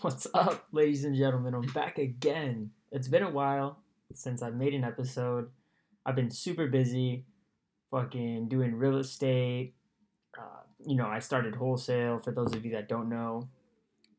What's 0.00 0.28
up, 0.32 0.64
ladies 0.70 1.02
and 1.02 1.16
gentlemen? 1.16 1.54
I'm 1.54 1.66
back 1.72 1.98
again. 1.98 2.70
It's 2.92 3.08
been 3.08 3.24
a 3.24 3.30
while 3.30 3.80
since 4.14 4.42
I've 4.42 4.54
made 4.54 4.72
an 4.72 4.84
episode. 4.84 5.50
I've 6.06 6.14
been 6.14 6.30
super 6.30 6.68
busy, 6.68 7.24
fucking 7.90 8.46
doing 8.48 8.76
real 8.76 8.98
estate. 8.98 9.74
Uh, 10.38 10.62
you 10.86 10.94
know, 10.94 11.08
I 11.08 11.18
started 11.18 11.56
wholesale. 11.56 12.20
For 12.20 12.30
those 12.30 12.54
of 12.54 12.64
you 12.64 12.70
that 12.74 12.88
don't 12.88 13.08
know, 13.08 13.48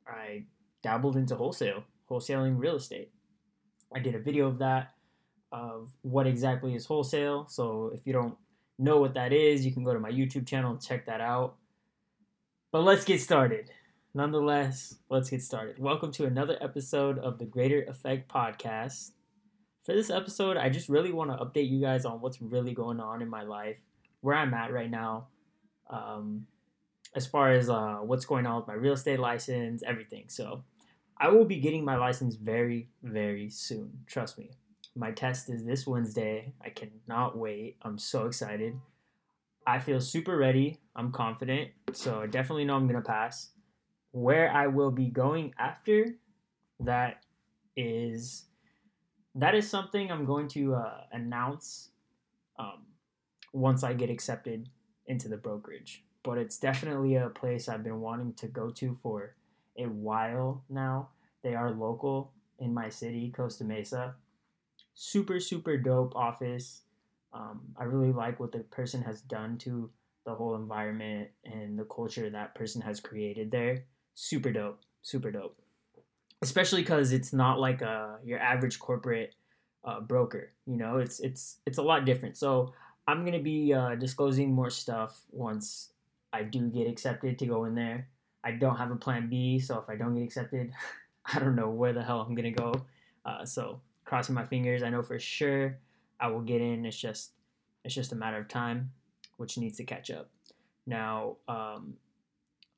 I 0.05 0.47
dabbled 0.83 1.15
into 1.15 1.35
wholesale, 1.35 1.85
wholesaling 2.11 2.59
real 2.59 2.75
estate. 2.75 3.13
I 3.95 3.99
did 3.99 4.15
a 4.15 4.19
video 4.19 4.47
of 4.47 4.57
that, 4.57 4.95
of 5.53 5.93
what 6.01 6.27
exactly 6.27 6.75
is 6.75 6.87
wholesale. 6.87 7.45
So 7.47 7.91
if 7.93 8.05
you 8.05 8.11
don't 8.11 8.35
know 8.77 8.99
what 8.99 9.13
that 9.13 9.31
is, 9.31 9.65
you 9.65 9.71
can 9.71 9.85
go 9.85 9.93
to 9.93 9.99
my 10.01 10.11
YouTube 10.11 10.45
channel 10.45 10.71
and 10.71 10.81
check 10.81 11.05
that 11.05 11.21
out. 11.21 11.55
But 12.69 12.81
let's 12.81 13.05
get 13.05 13.21
started. 13.21 13.71
Nonetheless, 14.15 14.95
let's 15.09 15.29
get 15.29 15.43
started. 15.43 15.77
Welcome 15.77 16.11
to 16.13 16.25
another 16.25 16.57
episode 16.61 17.19
of 17.19 17.37
the 17.37 17.45
Greater 17.45 17.83
Effect 17.83 18.27
Podcast. 18.27 19.11
For 19.85 19.93
this 19.93 20.09
episode, 20.09 20.57
I 20.57 20.69
just 20.69 20.89
really 20.89 21.11
want 21.11 21.29
to 21.29 21.37
update 21.37 21.69
you 21.69 21.79
guys 21.79 22.05
on 22.05 22.19
what's 22.19 22.41
really 22.41 22.73
going 22.73 22.99
on 22.99 23.21
in 23.21 23.29
my 23.29 23.43
life, 23.43 23.77
where 24.21 24.35
I'm 24.35 24.51
at 24.55 24.73
right 24.73 24.89
now, 24.89 25.27
um, 25.91 26.47
as 27.15 27.27
far 27.27 27.51
as 27.51 27.69
uh, 27.69 27.97
what's 27.97 28.25
going 28.25 28.47
on 28.47 28.57
with 28.57 28.67
my 28.67 28.73
real 28.73 28.93
estate 28.93 29.19
license, 29.19 29.83
everything. 29.85 30.25
So, 30.27 30.63
I 31.15 31.27
will 31.29 31.45
be 31.45 31.59
getting 31.59 31.85
my 31.85 31.97
license 31.97 32.33
very, 32.33 32.89
very 33.03 33.51
soon. 33.51 33.91
Trust 34.07 34.39
me. 34.39 34.49
My 34.95 35.11
test 35.11 35.51
is 35.51 35.65
this 35.65 35.85
Wednesday. 35.85 36.53
I 36.65 36.69
cannot 36.69 37.37
wait. 37.37 37.77
I'm 37.83 37.99
so 37.99 38.25
excited. 38.25 38.73
I 39.67 39.77
feel 39.77 40.01
super 40.01 40.35
ready. 40.35 40.79
I'm 40.95 41.11
confident. 41.11 41.69
So 41.93 42.21
I 42.21 42.27
definitely 42.27 42.65
know 42.65 42.75
I'm 42.75 42.87
going 42.87 43.01
to 43.01 43.07
pass. 43.07 43.51
Where 44.11 44.51
I 44.51 44.67
will 44.67 44.91
be 44.91 45.07
going 45.07 45.53
after 45.57 46.15
that 46.79 47.23
is 47.75 48.45
that 49.35 49.55
is 49.55 49.69
something 49.69 50.11
I'm 50.11 50.25
going 50.25 50.47
to 50.49 50.75
uh, 50.75 51.01
announce 51.11 51.89
um, 52.57 52.85
once 53.53 53.83
I 53.83 53.93
get 53.93 54.09
accepted 54.09 54.69
into 55.05 55.27
the 55.27 55.37
brokerage. 55.37 56.03
But 56.23 56.37
it's 56.37 56.57
definitely 56.57 57.15
a 57.15 57.29
place 57.29 57.69
I've 57.69 57.83
been 57.83 58.01
wanting 58.01 58.33
to 58.33 58.47
go 58.47 58.69
to 58.71 58.97
for 59.01 59.35
a 59.77 59.85
while 59.85 60.63
now. 60.69 61.09
They 61.43 61.55
are 61.55 61.71
local 61.71 62.33
in 62.59 62.73
my 62.73 62.89
city, 62.89 63.31
Costa 63.35 63.63
Mesa. 63.63 64.15
Super, 64.93 65.39
super 65.39 65.77
dope 65.77 66.15
office. 66.15 66.81
Um, 67.31 67.61
I 67.77 67.85
really 67.85 68.11
like 68.11 68.39
what 68.39 68.51
the 68.51 68.59
person 68.59 69.01
has 69.03 69.21
done 69.21 69.57
to 69.59 69.89
the 70.25 70.35
whole 70.35 70.55
environment 70.55 71.29
and 71.45 71.79
the 71.79 71.85
culture 71.85 72.29
that 72.29 72.55
person 72.55 72.81
has 72.81 72.99
created 72.99 73.51
there. 73.51 73.85
Super 74.21 74.51
dope. 74.51 74.81
Super 75.01 75.31
dope. 75.31 75.57
Especially 76.41 76.81
because 76.81 77.13
it's 77.13 77.31
not 77.31 77.57
like 77.57 77.81
a, 77.81 78.17
your 78.25 78.37
average 78.37 78.77
corporate 78.77 79.33
uh, 79.85 80.01
broker. 80.01 80.51
You 80.67 80.75
know, 80.75 80.97
it's 80.97 81.21
it's 81.21 81.59
it's 81.65 81.77
a 81.77 81.81
lot 81.81 82.03
different. 82.03 82.35
So 82.35 82.73
I'm 83.07 83.23
gonna 83.23 83.39
be 83.39 83.73
uh, 83.73 83.95
disclosing 83.95 84.51
more 84.51 84.69
stuff 84.69 85.21
once 85.31 85.93
I 86.33 86.43
do 86.43 86.67
get 86.67 86.85
accepted 86.85 87.39
to 87.39 87.45
go 87.45 87.63
in 87.63 87.75
there. 87.75 88.09
I 88.43 88.51
don't 88.51 88.75
have 88.75 88.91
a 88.91 88.97
plan 88.97 89.29
B, 89.29 89.57
so 89.57 89.79
if 89.79 89.89
I 89.89 89.95
don't 89.95 90.15
get 90.15 90.25
accepted, 90.25 90.73
I 91.33 91.39
don't 91.39 91.55
know 91.55 91.69
where 91.69 91.93
the 91.93 92.03
hell 92.03 92.19
I'm 92.19 92.35
gonna 92.35 92.51
go. 92.51 92.73
Uh, 93.25 93.45
so 93.45 93.79
crossing 94.03 94.35
my 94.35 94.45
fingers. 94.45 94.83
I 94.83 94.89
know 94.89 95.01
for 95.01 95.17
sure 95.17 95.77
I 96.19 96.27
will 96.27 96.41
get 96.41 96.59
in. 96.59 96.85
It's 96.85 96.99
just 96.99 97.31
it's 97.85 97.95
just 97.95 98.11
a 98.11 98.17
matter 98.17 98.37
of 98.37 98.49
time, 98.49 98.91
which 99.37 99.57
needs 99.57 99.77
to 99.77 99.85
catch 99.85 100.11
up. 100.11 100.29
Now, 100.85 101.37
um, 101.47 101.93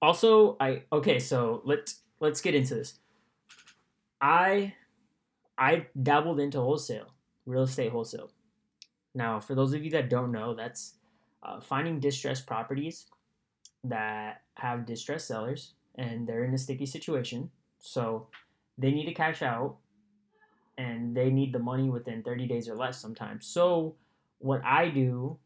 also 0.02 0.58
I 0.60 0.84
okay, 0.92 1.20
so 1.20 1.62
let's 1.66 2.02
let's 2.20 2.42
get 2.42 2.56
into 2.56 2.76
this. 2.76 2.96
I 4.20 4.74
I 5.58 5.88
dabbled 6.02 6.40
into 6.40 6.60
wholesale, 6.60 7.14
real 7.46 7.64
estate 7.64 7.92
wholesale. 7.92 8.32
Now, 9.14 9.40
for 9.40 9.56
those 9.56 9.74
of 9.74 9.84
you 9.84 9.92
that 9.92 10.10
don't 10.10 10.32
know, 10.32 10.56
that's 10.56 10.96
uh, 11.44 11.60
finding 11.60 12.00
distressed 12.00 12.46
properties 12.46 13.08
that 13.84 14.42
have 14.56 14.86
distressed 14.86 15.28
sellers 15.28 15.74
and 15.96 16.28
they're 16.28 16.46
in 16.46 16.54
a 16.54 16.58
sticky 16.58 16.86
situation. 16.86 17.50
So 17.80 18.28
they 18.78 18.92
need 18.92 19.06
to 19.06 19.14
cash 19.14 19.42
out 19.42 19.78
and 20.78 21.16
they 21.16 21.30
need 21.30 21.54
the 21.54 21.60
money 21.60 21.90
within 21.90 22.24
30 22.24 22.48
days 22.48 22.70
or 22.70 22.76
less 22.76 23.00
sometimes. 23.00 23.46
So 23.46 23.96
what 24.40 24.64
I 24.64 24.90
do 24.90 25.38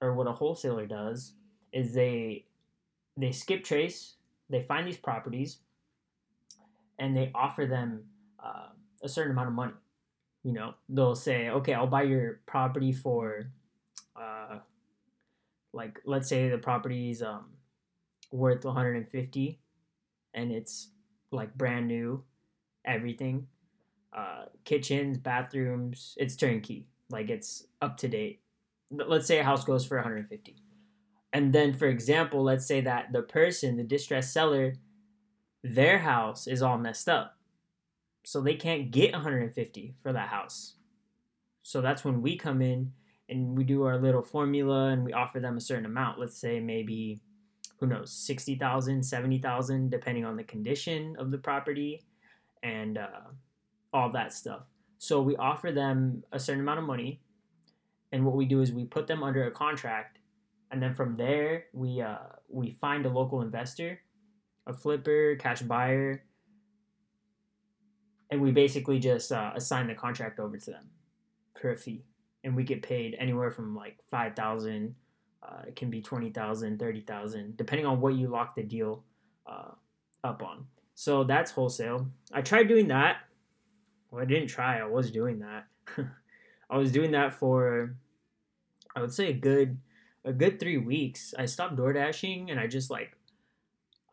or 0.00 0.14
what 0.14 0.26
a 0.26 0.32
wholesaler 0.32 0.86
does 0.86 1.32
is 1.72 1.94
they 1.94 2.44
they 3.16 3.32
skip 3.32 3.64
trace, 3.64 4.14
they 4.50 4.62
find 4.62 4.86
these 4.86 4.96
properties 4.96 5.58
and 6.98 7.16
they 7.16 7.30
offer 7.34 7.66
them 7.66 8.04
uh, 8.42 8.68
a 9.02 9.08
certain 9.08 9.32
amount 9.32 9.48
of 9.48 9.54
money. 9.54 9.72
You 10.44 10.52
know, 10.52 10.74
they'll 10.88 11.14
say, 11.14 11.48
"Okay, 11.48 11.72
I'll 11.74 11.86
buy 11.86 12.02
your 12.02 12.40
property 12.46 12.92
for 12.92 13.50
uh 14.16 14.58
like 15.72 15.98
let's 16.04 16.28
say 16.28 16.48
the 16.48 16.58
property's 16.58 17.22
um 17.22 17.46
worth 18.30 18.64
150 18.64 19.58
and 20.34 20.52
it's 20.52 20.88
like 21.30 21.54
brand 21.56 21.88
new 21.88 22.22
everything 22.84 23.46
uh, 24.14 24.44
kitchens, 24.64 25.18
bathrooms. 25.18 26.14
It's 26.18 26.36
turnkey. 26.36 26.86
Like 27.10 27.30
it's 27.30 27.66
up 27.82 27.96
to 27.98 28.08
date. 28.08 28.40
Let's 28.90 29.26
say 29.26 29.38
a 29.40 29.44
house 29.44 29.64
goes 29.64 29.84
for 29.84 29.96
150. 29.96 30.56
And 31.34 31.52
then, 31.52 31.74
for 31.74 31.86
example, 31.86 32.44
let's 32.44 32.64
say 32.64 32.80
that 32.82 33.12
the 33.12 33.22
person, 33.22 33.76
the 33.76 33.82
distressed 33.82 34.32
seller, 34.32 34.74
their 35.64 35.98
house 35.98 36.46
is 36.46 36.62
all 36.62 36.78
messed 36.78 37.08
up. 37.08 37.36
So 38.22 38.40
they 38.40 38.54
can't 38.54 38.92
get 38.92 39.12
150 39.12 39.94
for 40.00 40.12
that 40.12 40.28
house. 40.28 40.74
So 41.62 41.80
that's 41.80 42.04
when 42.04 42.22
we 42.22 42.36
come 42.36 42.62
in 42.62 42.92
and 43.28 43.56
we 43.58 43.64
do 43.64 43.82
our 43.82 43.98
little 43.98 44.22
formula 44.22 44.90
and 44.90 45.04
we 45.04 45.12
offer 45.12 45.40
them 45.40 45.56
a 45.56 45.60
certain 45.60 45.86
amount. 45.86 46.20
Let's 46.20 46.38
say 46.38 46.60
maybe, 46.60 47.20
who 47.80 47.88
knows, 47.88 48.12
60,000, 48.12 49.02
70,000, 49.02 49.90
depending 49.90 50.24
on 50.24 50.36
the 50.36 50.44
condition 50.44 51.16
of 51.18 51.32
the 51.32 51.38
property 51.38 52.04
and 52.62 52.96
uh, 52.96 53.08
all 53.92 54.12
that 54.12 54.32
stuff. 54.32 54.66
So 54.98 55.20
we 55.20 55.36
offer 55.36 55.72
them 55.72 56.22
a 56.30 56.38
certain 56.38 56.62
amount 56.62 56.78
of 56.78 56.84
money, 56.84 57.20
and 58.12 58.24
what 58.24 58.36
we 58.36 58.44
do 58.44 58.60
is 58.60 58.72
we 58.72 58.84
put 58.84 59.06
them 59.06 59.22
under 59.22 59.46
a 59.46 59.50
contract, 59.50 60.18
and 60.74 60.82
then 60.82 60.94
from 60.94 61.16
there 61.16 61.64
we 61.72 62.00
uh, 62.00 62.18
we 62.48 62.72
find 62.80 63.06
a 63.06 63.08
local 63.08 63.40
investor, 63.40 64.00
a 64.66 64.74
flipper, 64.74 65.36
cash 65.36 65.62
buyer, 65.62 66.24
and 68.30 68.40
we 68.40 68.50
basically 68.50 68.98
just 68.98 69.32
uh, 69.32 69.52
assign 69.54 69.86
the 69.86 69.94
contract 69.94 70.38
over 70.38 70.58
to 70.58 70.70
them 70.70 70.90
for 71.60 71.72
a 71.72 71.76
fee, 71.76 72.04
and 72.42 72.54
we 72.54 72.64
get 72.64 72.82
paid 72.82 73.16
anywhere 73.18 73.50
from 73.50 73.74
like 73.74 73.96
five 74.10 74.34
thousand. 74.34 74.94
Uh, 75.42 75.60
it 75.68 75.76
can 75.76 75.90
be 75.90 76.00
20,000, 76.00 76.78
30,000, 76.78 77.54
depending 77.58 77.84
on 77.84 78.00
what 78.00 78.14
you 78.14 78.28
lock 78.28 78.56
the 78.56 78.62
deal 78.62 79.04
uh, 79.46 79.72
up 80.22 80.42
on. 80.42 80.64
So 80.94 81.22
that's 81.22 81.50
wholesale. 81.50 82.08
I 82.32 82.40
tried 82.40 82.66
doing 82.66 82.88
that 82.88 83.18
well, 84.14 84.22
I 84.22 84.26
didn't 84.26 84.46
try. 84.46 84.78
I 84.78 84.84
was 84.84 85.10
doing 85.10 85.40
that. 85.40 85.66
I 86.70 86.78
was 86.78 86.92
doing 86.92 87.10
that 87.10 87.32
for, 87.32 87.96
I 88.94 89.00
would 89.00 89.12
say 89.12 89.30
a 89.30 89.32
good, 89.32 89.76
a 90.24 90.32
good 90.32 90.58
three 90.58 90.78
weeks. 90.78 91.34
I 91.38 91.46
stopped 91.46 91.76
door 91.76 91.92
dashing 91.92 92.50
and 92.50 92.58
I 92.58 92.66
just 92.66 92.90
like, 92.90 93.12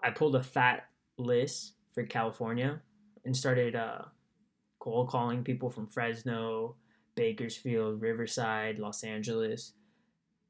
I 0.03 0.09
pulled 0.09 0.35
a 0.35 0.43
fat 0.43 0.87
list 1.17 1.73
for 1.93 2.03
California 2.03 2.81
and 3.23 3.35
started 3.35 3.75
uh, 3.75 4.03
cold 4.79 5.09
calling 5.09 5.43
people 5.43 5.69
from 5.69 5.85
Fresno, 5.85 6.75
Bakersfield, 7.15 8.01
Riverside, 8.01 8.79
Los 8.79 9.03
Angeles, 9.03 9.73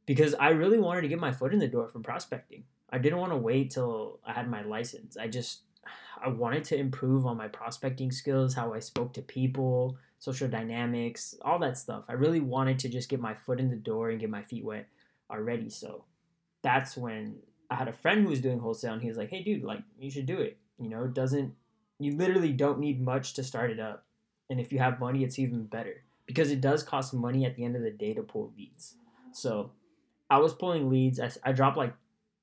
because 0.05 0.33
I 0.35 0.49
really 0.49 0.79
wanted 0.79 1.01
to 1.01 1.07
get 1.07 1.19
my 1.19 1.31
foot 1.31 1.53
in 1.53 1.59
the 1.59 1.67
door 1.67 1.87
from 1.89 2.03
prospecting. 2.03 2.63
I 2.89 2.97
didn't 2.97 3.19
want 3.19 3.31
to 3.31 3.37
wait 3.37 3.71
till 3.71 4.19
I 4.25 4.33
had 4.33 4.49
my 4.49 4.63
license. 4.63 5.17
I 5.17 5.27
just 5.27 5.61
I 6.23 6.29
wanted 6.29 6.63
to 6.65 6.77
improve 6.77 7.25
on 7.25 7.37
my 7.37 7.47
prospecting 7.47 8.11
skills, 8.11 8.53
how 8.53 8.73
I 8.73 8.79
spoke 8.79 9.13
to 9.13 9.21
people, 9.21 9.97
social 10.19 10.47
dynamics, 10.47 11.35
all 11.41 11.57
that 11.59 11.77
stuff. 11.77 12.05
I 12.07 12.13
really 12.13 12.39
wanted 12.39 12.77
to 12.79 12.89
just 12.89 13.09
get 13.09 13.19
my 13.19 13.33
foot 13.33 13.59
in 13.59 13.69
the 13.69 13.75
door 13.75 14.11
and 14.11 14.19
get 14.19 14.29
my 14.29 14.43
feet 14.43 14.63
wet 14.63 14.87
already. 15.31 15.69
So 15.69 16.05
that's 16.61 16.97
when 16.97 17.37
I 17.69 17.75
had 17.75 17.87
a 17.87 17.93
friend 17.93 18.23
who 18.23 18.29
was 18.29 18.41
doing 18.41 18.59
wholesale 18.59 18.93
and 18.93 19.01
he 19.01 19.07
was 19.07 19.17
like, 19.17 19.29
"Hey 19.29 19.43
dude, 19.43 19.63
like 19.63 19.81
you 19.99 20.11
should 20.11 20.25
do 20.25 20.39
it. 20.39 20.57
You 20.77 20.89
know, 20.89 21.05
it 21.05 21.13
doesn't 21.13 21.53
you 21.99 22.15
literally 22.17 22.51
don't 22.51 22.79
need 22.79 23.01
much 23.01 23.33
to 23.35 23.43
start 23.43 23.69
it 23.69 23.79
up. 23.79 24.05
And 24.49 24.59
if 24.59 24.71
you 24.71 24.79
have 24.79 24.99
money, 24.99 25.23
it's 25.23 25.39
even 25.39 25.65
better 25.65 26.03
because 26.25 26.51
it 26.51 26.61
does 26.61 26.83
cost 26.83 27.13
money 27.13 27.45
at 27.45 27.55
the 27.55 27.63
end 27.63 27.75
of 27.75 27.83
the 27.83 27.91
day 27.91 28.13
to 28.13 28.23
pull 28.23 28.51
leads. 28.57 28.95
So 29.33 29.71
I 30.29 30.39
was 30.39 30.53
pulling 30.53 30.89
leads. 30.89 31.19
I, 31.19 31.31
I 31.43 31.51
dropped 31.51 31.77
like 31.77 31.93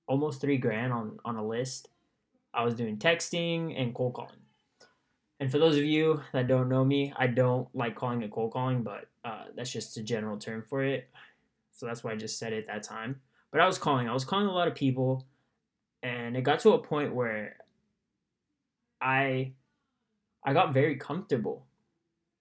almost 0.07 0.41
three 0.41 0.59
grand 0.59 0.93
on, 0.93 1.19
on 1.25 1.37
a 1.37 1.47
list 1.47 1.89
I 2.55 2.65
was 2.65 2.75
doing 2.75 2.97
texting 2.97 3.81
and 3.81 3.95
cold 3.95 4.15
calling. 4.15 4.33
And 5.41 5.51
for 5.51 5.59
those 5.59 5.77
of 5.77 5.85
you 5.85 6.23
that 6.33 6.49
don't 6.49 6.69
know 6.69 6.85
me, 6.85 7.13
I 7.17 7.29
don't 7.29 7.69
like 7.75 7.95
calling 7.95 8.23
it 8.23 8.31
cold 8.31 8.53
calling, 8.53 8.83
but 8.83 9.07
uh, 9.25 9.45
that's 9.55 9.71
just 9.71 9.97
a 9.97 10.03
general 10.03 10.39
term 10.39 10.63
for 10.63 10.83
it. 10.83 11.09
So 11.79 11.87
that's 11.87 12.03
why 12.03 12.11
I 12.11 12.17
just 12.17 12.41
said 12.41 12.53
it 12.53 12.67
that 12.67 12.83
time. 12.83 13.21
But 13.53 13.61
I 13.61 13.67
was 13.67 13.79
calling. 13.79 14.09
I 14.09 14.13
was 14.13 14.25
calling 14.25 14.47
a 14.47 14.53
lot 14.53 14.67
of 14.67 14.75
people, 14.75 15.25
and 16.03 16.37
it 16.37 16.43
got 16.43 16.59
to 16.61 16.73
a 16.73 16.79
point 16.79 17.15
where 17.15 17.55
I 19.01 19.53
I 20.45 20.53
got 20.55 20.75
very 20.75 20.97
comfortable. 20.97 21.67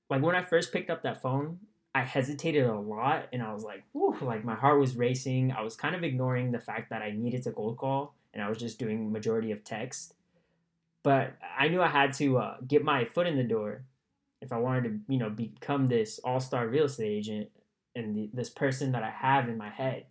Like 0.09 0.23
when 0.23 0.35
I 0.35 0.41
first 0.41 0.73
picked 0.73 0.89
up 0.89 1.03
that 1.03 1.21
phone, 1.21 1.59
I 1.93 2.01
hesitated 2.01 2.65
a 2.65 2.79
lot 2.79 3.27
and 3.31 3.43
I 3.43 3.53
was 3.53 3.63
like, 3.63 3.83
whew, 3.91 4.17
like 4.21 4.43
my 4.43 4.55
heart 4.55 4.79
was 4.79 4.95
racing. 4.95 5.51
I 5.51 5.61
was 5.61 5.75
kind 5.75 5.95
of 5.95 6.03
ignoring 6.03 6.51
the 6.51 6.59
fact 6.59 6.89
that 6.89 7.03
I 7.03 7.11
needed 7.11 7.43
to 7.43 7.51
cold 7.51 7.77
call 7.77 8.15
and 8.33 8.41
I 8.41 8.49
was 8.49 8.57
just 8.57 8.79
doing 8.79 9.11
majority 9.11 9.51
of 9.51 9.63
text. 9.63 10.15
But 11.03 11.33
I 11.57 11.67
knew 11.67 11.81
I 11.81 11.89
had 11.89 12.13
to 12.13 12.37
uh, 12.39 12.57
get 12.67 12.83
my 12.83 13.05
foot 13.05 13.27
in 13.27 13.37
the 13.37 13.43
door 13.43 13.83
if 14.41 14.51
I 14.51 14.57
wanted 14.57 14.83
to, 14.83 15.13
you 15.13 15.19
know, 15.19 15.29
become 15.29 15.87
this 15.87 16.19
all-star 16.23 16.67
real 16.67 16.85
estate 16.85 17.11
agent 17.11 17.49
and 17.97 18.15
the, 18.15 18.29
this 18.33 18.49
person 18.49 18.91
that 18.93 19.03
I 19.03 19.09
have 19.09 19.49
in 19.49 19.57
my 19.57 19.69
head. 19.69 20.05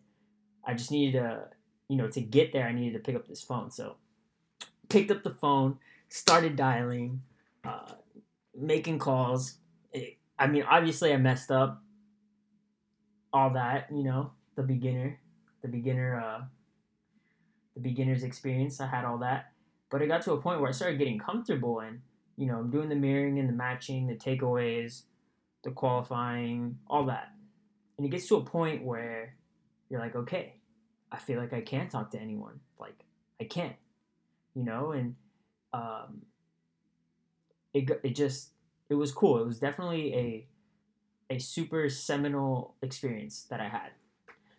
I 0.65 0.75
just 0.75 0.91
needed 0.91 1.19
to, 1.21 1.45
you 1.89 1.97
know, 1.97 2.09
to 2.09 2.21
get 2.21 2.53
there, 2.53 2.67
I 2.67 2.73
needed 2.73 2.95
to 2.95 2.99
pick 2.99 3.15
up 3.15 3.29
this 3.29 3.43
phone. 3.43 3.71
So 3.71 3.97
picked 4.89 5.11
up 5.11 5.23
the 5.23 5.31
phone, 5.31 5.79
started 6.09 6.57
dialing, 6.57 7.23
uh, 7.65 7.93
making 8.55 8.99
calls. 8.99 9.55
It, 9.93 10.19
I 10.39 10.47
mean, 10.47 10.65
obviously, 10.65 11.13
I 11.13 11.17
messed 11.17 11.51
up 11.51 11.83
all 13.33 13.51
that, 13.51 13.89
you 13.93 14.03
know, 14.03 14.33
the 14.57 14.63
beginner, 14.63 15.19
the 15.63 15.69
beginner, 15.69 16.21
uh, 16.21 16.45
the 17.75 17.81
beginner's 17.81 18.23
experience. 18.23 18.81
I 18.81 18.87
had 18.87 19.05
all 19.05 19.19
that, 19.19 19.53
but 19.91 20.03
it 20.03 20.09
got 20.09 20.23
to 20.23 20.33
a 20.33 20.41
point 20.41 20.61
where 20.61 20.69
I 20.69 20.73
started 20.73 20.99
getting 20.99 21.19
comfortable 21.19 21.81
and, 21.81 22.01
you 22.37 22.47
know, 22.47 22.59
I'm 22.59 22.71
doing 22.71 22.89
the 22.89 22.97
mirroring 22.97 23.39
and 23.39 23.49
the 23.49 23.53
matching, 23.53 24.07
the 24.07 24.15
takeaways, 24.15 25.03
the 25.65 25.71
qualifying, 25.71 26.79
all 26.89 27.07
that. 27.07 27.33
And 27.97 28.07
it 28.07 28.11
gets 28.11 28.29
to 28.29 28.37
a 28.37 28.45
point 28.45 28.85
where 28.85 29.35
you're 29.89 30.01
like, 30.01 30.15
okay, 30.15 30.55
I 31.11 31.19
feel 31.19 31.39
like 31.39 31.53
I 31.53 31.61
can't 31.61 31.91
talk 31.91 32.11
to 32.11 32.21
anyone. 32.21 32.61
Like, 32.79 33.05
I 33.41 33.45
can't 33.45 33.77
you 34.57 34.65
know, 34.65 34.93
and 34.93 35.15
um, 35.73 36.23
it 37.75 37.89
it 38.03 38.17
just 38.17 38.51
it 38.89 38.95
was 38.95 39.13
cool. 39.13 39.39
It 39.41 39.47
was 39.47 39.61
definitely 39.61 40.15
a 40.15 40.47
a 41.35 41.39
super 41.39 41.89
seminal 41.91 42.75
experience 42.83 43.47
that 43.51 43.61
I 43.61 43.69
had. 43.69 43.91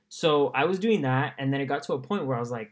So 0.08 0.50
I 0.50 0.66
was 0.66 0.80
doing 0.80 1.02
that, 1.02 1.34
and 1.40 1.52
then 1.52 1.60
it 1.60 1.66
got 1.66 1.84
to 1.84 1.94
a 1.94 2.00
point 2.00 2.28
where 2.28 2.38
I 2.38 2.40
was 2.40 2.52
like, 2.52 2.72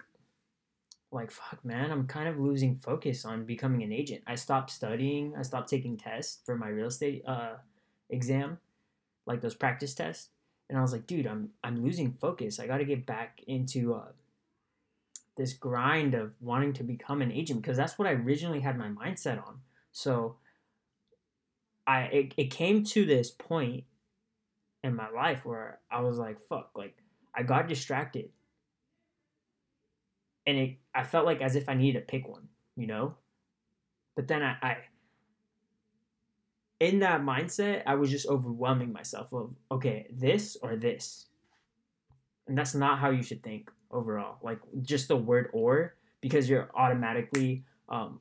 like 1.12 1.32
fuck, 1.32 1.66
man, 1.66 1.92
I'm 1.92 2.06
kind 2.06 2.30
of 2.30 2.40
losing 2.40 2.76
focus 2.76 3.26
on 3.26 3.44
becoming 3.44 3.82
an 3.82 3.92
agent. 3.92 4.22
I 4.28 4.36
stopped 4.36 4.70
studying. 4.70 5.34
I 5.36 5.42
stopped 5.42 5.68
taking 5.68 5.98
tests 5.98 6.40
for 6.46 6.56
my 6.56 6.68
real 6.68 6.88
estate 6.88 7.24
uh, 7.28 7.56
exam, 8.12 8.60
like 9.26 9.42
those 9.42 9.56
practice 9.56 9.96
tests. 9.96 10.30
And 10.70 10.78
I 10.78 10.82
was 10.82 10.92
like, 10.92 11.08
dude, 11.08 11.28
I'm 11.28 11.50
I'm 11.64 11.84
losing 11.84 12.12
focus. 12.12 12.60
I 12.60 12.68
got 12.68 12.78
to 12.78 12.86
get 12.86 13.06
back 13.06 13.42
into 13.48 13.94
uh, 13.94 14.12
this 15.38 15.54
grind 15.54 16.14
of 16.14 16.34
wanting 16.42 16.74
to 16.74 16.84
become 16.84 17.22
an 17.22 17.32
agent 17.32 17.62
because 17.62 17.78
that's 17.78 18.00
what 18.00 18.08
I 18.08 18.12
originally 18.12 18.62
had 18.62 18.78
my 18.78 18.88
mindset 18.88 19.46
on. 19.46 19.60
So 19.92 20.38
I 21.86 22.02
it, 22.04 22.34
it 22.38 22.52
came 22.52 22.84
to 22.86 23.06
this 23.06 23.32
point 23.32 23.84
in 24.84 24.96
my 24.96 25.10
life 25.10 25.46
where 25.46 25.80
I 25.92 26.02
was 26.02 26.18
like, 26.18 26.40
fuck, 26.48 26.72
like 26.76 26.96
I 27.34 27.44
got 27.44 27.68
distracted. 27.68 28.30
And 30.48 30.58
it 30.58 30.78
I 30.94 31.04
felt 31.04 31.26
like 31.26 31.42
as 31.42 31.56
if 31.56 31.70
I 31.70 31.74
needed 31.74 32.00
to 32.00 32.06
pick 32.06 32.28
one, 32.28 32.48
you 32.76 32.88
know? 32.88 33.16
But 34.16 34.28
then 34.28 34.42
I, 34.42 34.56
I 34.62 34.78
in 36.80 37.00
that 37.00 37.22
mindset, 37.22 37.84
I 37.86 37.96
was 37.96 38.10
just 38.10 38.28
overwhelming 38.28 38.92
myself 38.92 39.34
of 39.34 39.56
okay, 39.72 40.08
this 40.12 40.58
or 40.62 40.76
this. 40.76 41.28
And 42.48 42.58
that's 42.58 42.76
not 42.76 43.00
how 43.00 43.10
you 43.10 43.24
should 43.24 43.44
think 43.44 43.72
overall. 43.92 44.38
Like 44.44 44.60
just 44.82 45.08
the 45.08 45.16
word 45.16 45.50
or 45.54 45.96
because 46.22 46.50
you're 46.50 46.70
automatically 46.76 47.64
um 47.90 48.20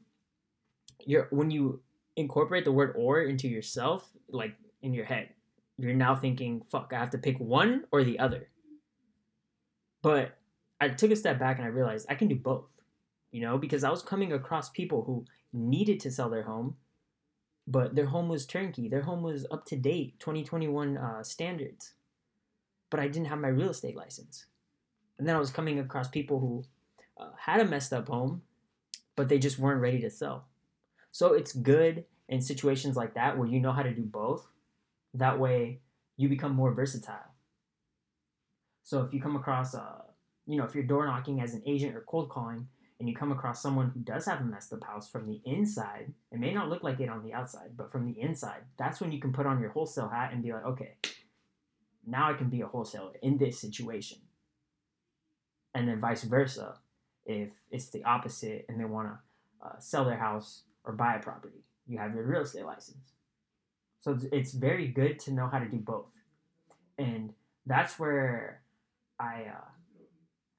you're 1.04 1.28
when 1.30 1.50
you 1.50 1.80
incorporate 2.16 2.64
the 2.64 2.72
word 2.72 2.94
or 2.96 3.22
into 3.22 3.48
yourself, 3.48 4.08
like 4.28 4.54
in 4.82 4.94
your 4.94 5.04
head, 5.04 5.30
you're 5.78 5.94
now 5.94 6.14
thinking, 6.14 6.62
fuck, 6.70 6.92
I 6.94 6.98
have 6.98 7.10
to 7.10 7.18
pick 7.18 7.38
one 7.38 7.84
or 7.90 8.04
the 8.04 8.18
other. 8.18 8.48
But 10.02 10.38
I 10.80 10.88
took 10.88 11.10
a 11.10 11.16
step 11.16 11.38
back 11.38 11.56
and 11.58 11.64
I 11.64 11.70
realized 11.70 12.06
I 12.08 12.14
can 12.14 12.28
do 12.28 12.36
both. 12.36 12.66
You 13.32 13.40
know, 13.40 13.58
because 13.58 13.82
I 13.82 13.90
was 13.90 14.00
coming 14.00 14.32
across 14.32 14.68
people 14.70 15.02
who 15.02 15.24
needed 15.52 15.98
to 16.00 16.10
sell 16.10 16.30
their 16.30 16.44
home, 16.44 16.76
but 17.66 17.94
their 17.94 18.06
home 18.06 18.28
was 18.28 18.46
turnkey. 18.46 18.88
Their 18.88 19.02
home 19.02 19.22
was 19.22 19.46
up 19.50 19.64
to 19.66 19.76
date, 19.76 20.18
2021 20.20 20.96
uh, 20.96 21.22
standards. 21.22 21.94
But 22.90 23.00
I 23.00 23.08
didn't 23.08 23.28
have 23.28 23.40
my 23.40 23.48
real 23.48 23.70
estate 23.70 23.96
license. 23.96 24.46
And 25.18 25.26
then 25.26 25.36
I 25.36 25.40
was 25.40 25.50
coming 25.50 25.78
across 25.78 26.08
people 26.08 26.40
who 26.40 26.64
uh, 27.18 27.30
had 27.38 27.60
a 27.60 27.64
messed 27.64 27.92
up 27.92 28.08
home, 28.08 28.42
but 29.16 29.28
they 29.28 29.38
just 29.38 29.58
weren't 29.58 29.80
ready 29.80 30.00
to 30.00 30.10
sell. 30.10 30.46
So 31.10 31.32
it's 31.32 31.52
good 31.52 32.04
in 32.28 32.40
situations 32.40 32.96
like 32.96 33.14
that 33.14 33.38
where 33.38 33.48
you 33.48 33.60
know 33.60 33.72
how 33.72 33.82
to 33.82 33.94
do 33.94 34.02
both. 34.02 34.46
That 35.14 35.38
way 35.38 35.80
you 36.16 36.28
become 36.28 36.54
more 36.54 36.72
versatile. 36.72 37.32
So 38.82 39.02
if 39.02 39.14
you 39.14 39.20
come 39.20 39.36
across, 39.36 39.74
uh, 39.74 40.02
you 40.46 40.58
know, 40.58 40.64
if 40.64 40.74
you're 40.74 40.84
door 40.84 41.06
knocking 41.06 41.40
as 41.40 41.54
an 41.54 41.62
agent 41.66 41.96
or 41.96 42.00
cold 42.00 42.28
calling, 42.28 42.68
and 42.98 43.08
you 43.08 43.14
come 43.14 43.32
across 43.32 43.60
someone 43.60 43.90
who 43.90 44.00
does 44.00 44.26
have 44.26 44.40
a 44.40 44.44
messed 44.44 44.72
up 44.72 44.84
house 44.84 45.10
from 45.10 45.26
the 45.26 45.40
inside, 45.44 46.12
it 46.30 46.38
may 46.38 46.54
not 46.54 46.68
look 46.68 46.82
like 46.82 47.00
it 47.00 47.08
on 47.08 47.24
the 47.24 47.32
outside, 47.32 47.76
but 47.76 47.90
from 47.90 48.06
the 48.06 48.20
inside, 48.20 48.62
that's 48.78 49.00
when 49.00 49.12
you 49.12 49.20
can 49.20 49.32
put 49.32 49.46
on 49.46 49.60
your 49.60 49.70
wholesale 49.70 50.08
hat 50.08 50.32
and 50.32 50.42
be 50.42 50.52
like, 50.52 50.64
okay, 50.64 50.94
now 52.06 52.30
I 52.30 52.34
can 52.34 52.48
be 52.48 52.60
a 52.60 52.66
wholesaler 52.66 53.12
in 53.22 53.38
this 53.38 53.58
situation. 53.58 54.18
And 55.74 55.88
then 55.88 56.00
vice 56.00 56.22
versa 56.22 56.76
if 57.26 57.50
it's 57.70 57.86
the 57.86 58.04
opposite 58.04 58.66
and 58.68 58.78
they 58.78 58.84
want 58.84 59.08
to 59.08 59.66
uh, 59.66 59.78
sell 59.78 60.04
their 60.04 60.18
house 60.18 60.62
or 60.84 60.92
buy 60.92 61.16
a 61.16 61.20
property 61.20 61.64
you 61.86 61.98
have 61.98 62.14
your 62.14 62.24
real 62.24 62.42
estate 62.42 62.64
license. 62.64 63.12
So 64.00 64.18
it's, 64.32 64.52
very 64.52 64.88
good 64.88 65.18
to 65.20 65.32
know 65.32 65.46
how 65.46 65.58
to 65.58 65.66
do 65.66 65.78
both. 65.78 66.10
And 66.98 67.32
that's 67.66 67.98
where 67.98 68.60
i 69.18 69.44
uh, 69.48 69.68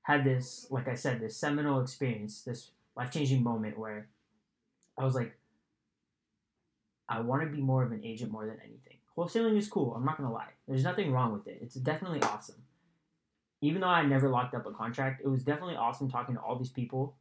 had 0.06 0.24
this 0.24 0.68
like 0.70 0.88
i 0.88 0.94
said 0.94 1.20
this 1.20 1.36
seminal 1.36 1.82
experience 1.82 2.44
this 2.44 2.70
life-changing 2.96 3.44
moment 3.44 3.78
where 3.78 4.08
i 5.00 5.04
was 5.04 5.16
like 5.16 5.36
i 7.10 7.20
want 7.20 7.42
to 7.42 7.48
be 7.48 7.62
more 7.62 7.84
of 7.84 7.92
an 7.92 8.02
agent 8.04 8.32
more 8.32 8.46
than 8.46 8.58
anything. 8.64 8.98
Wholesaling 9.18 9.58
is 9.58 9.68
cool 9.68 9.94
i'm 9.96 10.06
not 10.06 10.18
gonna 10.18 10.32
lie. 10.32 10.54
There's 10.68 10.84
nothing 10.84 11.12
wrong 11.12 11.34
with 11.34 11.48
it. 11.48 11.60
It's 11.62 11.76
definitely 11.76 12.22
awesome. 12.22 12.62
Even 13.62 13.82
though 13.82 13.88
I 13.88 14.06
never 14.06 14.30
locked 14.30 14.54
up 14.54 14.66
a 14.66 14.72
contract, 14.72 15.22
it 15.24 15.28
was 15.28 15.44
definitely 15.44 15.76
awesome 15.76 16.10
talking 16.12 16.36
to 16.36 16.42
all 16.42 16.56
these 16.58 16.70
people 16.70 17.16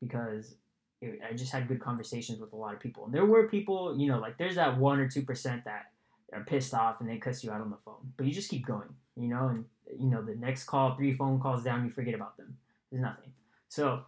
because 0.00 0.54
it, 1.02 1.20
I 1.28 1.34
just 1.34 1.52
had 1.52 1.68
good 1.68 1.80
conversations 1.80 2.40
with 2.40 2.52
a 2.52 2.56
lot 2.56 2.72
of 2.72 2.80
people. 2.80 3.04
And 3.04 3.12
there 3.12 3.26
were 3.26 3.48
people, 3.48 3.98
you 3.98 4.08
know, 4.08 4.18
like 4.18 4.38
there's 4.38 4.54
that 4.54 4.78
one 4.78 5.00
or 5.00 5.08
two 5.08 5.22
percent 5.22 5.64
that 5.64 5.90
are 6.32 6.44
pissed 6.44 6.72
off 6.72 7.00
and 7.00 7.08
they 7.08 7.18
cuss 7.18 7.44
you 7.44 7.50
out 7.50 7.60
on 7.60 7.70
the 7.70 7.76
phone, 7.84 8.12
but 8.16 8.26
you 8.26 8.32
just 8.32 8.48
keep 8.48 8.64
going, 8.66 8.88
you 9.16 9.28
know, 9.28 9.48
and 9.48 9.64
you 9.98 10.08
know 10.08 10.22
the 10.22 10.34
next 10.34 10.64
call, 10.64 10.96
three 10.96 11.14
phone 11.14 11.40
calls 11.40 11.64
down, 11.64 11.84
you 11.84 11.90
forget 11.90 12.14
about 12.14 12.36
them. 12.36 12.56
There's 12.90 13.02
nothing. 13.02 13.32
So 13.68 14.02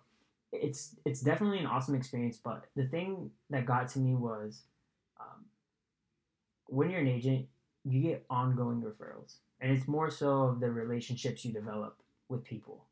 it's 0.52 0.96
it's 1.04 1.20
definitely 1.20 1.58
an 1.58 1.66
awesome 1.66 1.94
experience. 1.94 2.38
But 2.42 2.66
the 2.76 2.86
thing 2.86 3.30
that 3.50 3.66
got 3.66 3.88
to 3.90 3.98
me 3.98 4.14
was 4.14 4.62
um, 5.20 5.44
when 6.66 6.90
you're 6.90 7.00
an 7.00 7.08
agent, 7.08 7.46
you 7.84 8.00
get 8.00 8.24
ongoing 8.28 8.82
referrals 8.82 9.36
and 9.60 9.72
it's 9.72 9.88
more 9.88 10.10
so 10.10 10.42
of 10.42 10.60
the 10.60 10.70
relationships 10.70 11.44
you 11.44 11.52
develop 11.52 11.96
with 12.28 12.44
people. 12.44 12.84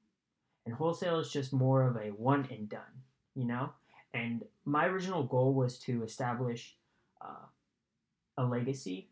And 0.65 0.75
wholesale 0.75 1.21
is 1.21 1.31
just 1.31 1.53
more 1.53 1.87
of 1.87 1.97
a 1.97 2.11
one 2.11 2.49
and 2.51 2.69
done, 2.69 3.05
you 3.35 3.45
know? 3.45 3.71
And 4.13 4.45
my 4.65 4.87
original 4.87 5.23
goal 5.23 5.55
was 5.55 5.79
to 5.81 6.03
establish 6.03 6.77
uh, 7.21 7.47
a 8.37 8.45
legacy 8.45 9.09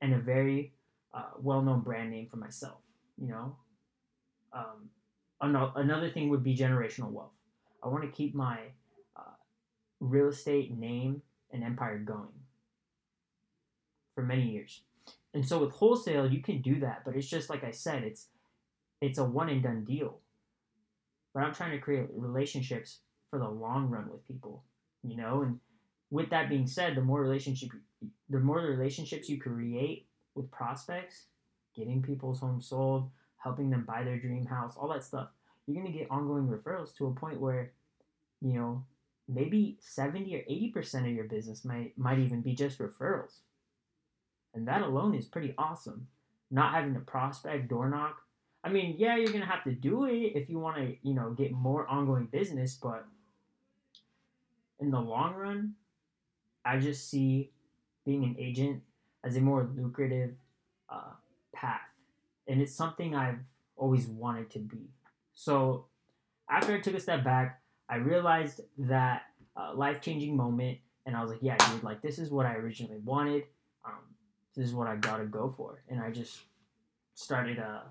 and 0.00 0.14
a 0.14 0.18
very 0.18 0.72
uh, 1.14 1.30
well 1.38 1.62
known 1.62 1.80
brand 1.80 2.10
name 2.10 2.26
for 2.28 2.38
myself, 2.38 2.78
you 3.20 3.28
know? 3.28 3.56
Um, 4.52 4.90
another 5.40 6.10
thing 6.10 6.28
would 6.30 6.42
be 6.42 6.56
generational 6.56 7.10
wealth. 7.10 7.32
I 7.82 7.88
want 7.88 8.04
to 8.04 8.10
keep 8.10 8.34
my 8.34 8.58
uh, 9.16 9.36
real 10.00 10.28
estate 10.28 10.76
name 10.76 11.22
and 11.52 11.62
empire 11.62 11.98
going 11.98 12.28
for 14.14 14.22
many 14.22 14.50
years. 14.50 14.80
And 15.34 15.46
so 15.46 15.58
with 15.58 15.72
wholesale, 15.72 16.30
you 16.30 16.42
can 16.42 16.62
do 16.62 16.80
that, 16.80 17.02
but 17.04 17.14
it's 17.14 17.28
just 17.28 17.50
like 17.50 17.62
I 17.62 17.70
said, 17.70 18.02
it's 18.02 18.28
it's 19.02 19.18
a 19.18 19.24
one 19.24 19.50
and 19.50 19.62
done 19.62 19.84
deal. 19.84 20.20
But 21.34 21.42
I'm 21.42 21.52
trying 21.52 21.72
to 21.72 21.78
create 21.78 22.06
relationships 22.14 23.00
for 23.28 23.38
the 23.38 23.48
long 23.48 23.90
run 23.90 24.08
with 24.10 24.26
people, 24.26 24.64
you 25.02 25.16
know. 25.16 25.42
And 25.42 25.60
with 26.10 26.30
that 26.30 26.48
being 26.48 26.66
said, 26.66 26.96
the 26.96 27.02
more 27.02 27.20
relationship, 27.20 27.68
the 28.30 28.38
more 28.38 28.60
relationships 28.60 29.28
you 29.28 29.38
create 29.38 30.06
with 30.34 30.50
prospects, 30.50 31.26
getting 31.76 32.02
people's 32.02 32.40
homes 32.40 32.66
sold, 32.66 33.10
helping 33.36 33.70
them 33.70 33.84
buy 33.84 34.02
their 34.02 34.18
dream 34.18 34.46
house, 34.46 34.74
all 34.76 34.88
that 34.88 35.04
stuff, 35.04 35.28
you're 35.66 35.76
gonna 35.76 35.94
get 35.94 36.10
ongoing 36.10 36.48
referrals 36.48 36.94
to 36.96 37.06
a 37.06 37.12
point 37.12 37.40
where, 37.40 37.72
you 38.40 38.52
know, 38.54 38.84
maybe 39.28 39.76
70 39.80 40.34
or 40.36 40.40
80% 40.40 41.00
of 41.00 41.14
your 41.14 41.24
business 41.24 41.64
might 41.64 41.96
might 41.98 42.18
even 42.18 42.40
be 42.40 42.54
just 42.54 42.78
referrals 42.78 43.40
and 44.56 44.66
that 44.66 44.80
alone 44.80 45.14
is 45.14 45.26
pretty 45.26 45.54
awesome. 45.58 46.08
Not 46.50 46.72
having 46.72 46.94
to 46.94 47.00
prospect, 47.00 47.68
door 47.68 47.88
knock. 47.88 48.16
I 48.64 48.70
mean, 48.70 48.96
yeah, 48.98 49.16
you're 49.16 49.32
gonna 49.32 49.46
have 49.46 49.62
to 49.64 49.72
do 49.72 50.06
it 50.06 50.32
if 50.34 50.48
you 50.48 50.58
want 50.58 50.78
to, 50.78 50.96
you 51.02 51.14
know, 51.14 51.30
get 51.30 51.52
more 51.52 51.86
ongoing 51.86 52.24
business. 52.24 52.74
But 52.74 53.06
in 54.80 54.90
the 54.90 55.00
long 55.00 55.34
run, 55.34 55.74
I 56.64 56.78
just 56.78 57.08
see 57.10 57.52
being 58.04 58.24
an 58.24 58.34
agent 58.38 58.82
as 59.22 59.36
a 59.36 59.40
more 59.40 59.68
lucrative 59.76 60.34
uh, 60.88 61.12
path, 61.56 61.80
and 62.46 62.60
it's 62.60 62.74
something 62.74 63.14
I've 63.14 63.40
always 63.76 64.06
wanted 64.06 64.50
to 64.50 64.58
be. 64.58 64.90
So 65.34 65.86
after 66.48 66.74
I 66.74 66.80
took 66.80 66.94
a 66.94 67.00
step 67.00 67.24
back, 67.24 67.60
I 67.88 67.96
realized 67.96 68.60
that 68.78 69.22
uh, 69.56 69.74
life 69.74 70.00
changing 70.00 70.36
moment, 70.36 70.78
and 71.04 71.16
I 71.16 71.22
was 71.22 71.30
like, 71.30 71.42
yeah, 71.42 71.56
dude, 71.70 71.82
like 71.82 72.02
this 72.02 72.18
is 72.18 72.30
what 72.30 72.46
I 72.46 72.54
originally 72.54 72.98
wanted. 73.04 73.44
Um, 73.84 74.02
this 74.54 74.66
is 74.66 74.74
what 74.74 74.88
I 74.88 74.96
gotta 74.96 75.24
go 75.24 75.52
for, 75.56 75.82
and 75.88 76.00
I 76.00 76.10
just 76.10 76.40
started 77.14 77.58
uh, 77.58 77.82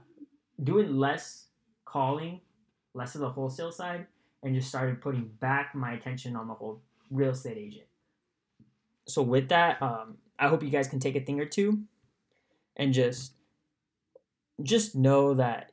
doing 0.64 0.98
less 0.98 1.48
calling, 1.86 2.42
less 2.94 3.16
of 3.16 3.22
the 3.22 3.30
wholesale 3.30 3.72
side, 3.72 4.08
and 4.44 4.56
just 4.56 4.70
started 4.70 5.02
putting 5.02 5.30
back 5.40 5.76
my 5.76 5.94
attention 5.94 6.36
on 6.36 6.48
the 6.48 6.54
whole 6.54 6.82
real 7.10 7.32
estate 7.32 7.58
agent. 7.58 7.88
So 9.08 9.22
with 9.22 9.50
that, 9.50 9.82
um, 9.82 10.18
I 10.40 10.48
hope 10.48 10.64
you 10.64 10.70
guys 10.70 10.88
can 10.88 11.00
take 11.00 11.16
a 11.16 11.22
thing 11.22 11.40
or 11.40 11.46
two, 11.46 11.84
and 12.76 12.94
just 12.94 13.35
just 14.62 14.96
know 14.96 15.34
that 15.34 15.72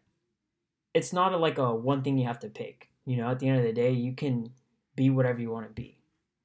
it's 0.94 1.12
not 1.12 1.32
a, 1.32 1.36
like 1.36 1.58
a 1.58 1.74
one 1.74 2.02
thing 2.02 2.18
you 2.18 2.26
have 2.26 2.40
to 2.40 2.48
pick. 2.48 2.88
You 3.04 3.16
know, 3.16 3.30
at 3.30 3.38
the 3.38 3.48
end 3.48 3.58
of 3.58 3.64
the 3.64 3.72
day, 3.72 3.90
you 3.90 4.14
can 4.14 4.52
be 4.94 5.10
whatever 5.10 5.40
you 5.40 5.50
want 5.50 5.66
to 5.66 5.72
be. 5.72 5.98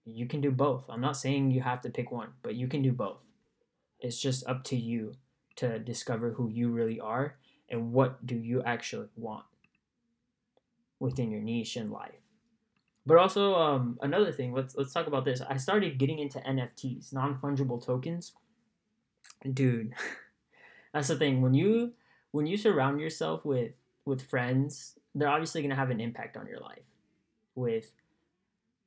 You 0.05 0.25
can 0.25 0.41
do 0.41 0.51
both. 0.51 0.85
I'm 0.89 1.01
not 1.01 1.17
saying 1.17 1.51
you 1.51 1.61
have 1.61 1.81
to 1.81 1.89
pick 1.89 2.11
one, 2.11 2.29
but 2.41 2.55
you 2.55 2.67
can 2.67 2.81
do 2.81 2.91
both. 2.91 3.19
It's 3.99 4.19
just 4.19 4.47
up 4.47 4.63
to 4.65 4.75
you 4.75 5.15
to 5.57 5.79
discover 5.79 6.31
who 6.31 6.49
you 6.49 6.69
really 6.69 6.99
are 6.99 7.35
and 7.69 7.91
what 7.91 8.25
do 8.25 8.35
you 8.35 8.63
actually 8.63 9.09
want 9.15 9.45
within 10.99 11.31
your 11.31 11.41
niche 11.41 11.75
in 11.75 11.91
life. 11.91 12.21
But 13.05 13.17
also 13.17 13.55
um, 13.55 13.97
another 14.01 14.31
thing, 14.31 14.53
let's 14.53 14.75
let's 14.75 14.93
talk 14.93 15.07
about 15.07 15.25
this. 15.25 15.41
I 15.41 15.57
started 15.57 15.97
getting 15.97 16.19
into 16.19 16.39
NFTs, 16.39 17.13
non-fungible 17.13 17.83
tokens. 17.83 18.33
Dude, 19.53 19.93
that's 20.93 21.07
the 21.07 21.15
thing. 21.15 21.41
When 21.41 21.53
you 21.53 21.93
when 22.31 22.45
you 22.45 22.57
surround 22.57 22.99
yourself 22.99 23.45
with 23.45 23.71
with 24.05 24.21
friends, 24.21 24.97
they're 25.15 25.27
obviously 25.27 25.61
going 25.61 25.69
to 25.69 25.75
have 25.75 25.89
an 25.89 25.99
impact 25.99 26.37
on 26.37 26.47
your 26.47 26.59
life 26.59 26.85
with 27.55 27.91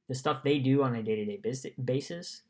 the 0.08 0.14
stuff 0.14 0.42
they 0.42 0.58
do 0.58 0.82
on 0.82 0.96
a 0.96 1.02
day-to-day 1.02 1.40
basis 1.84 2.42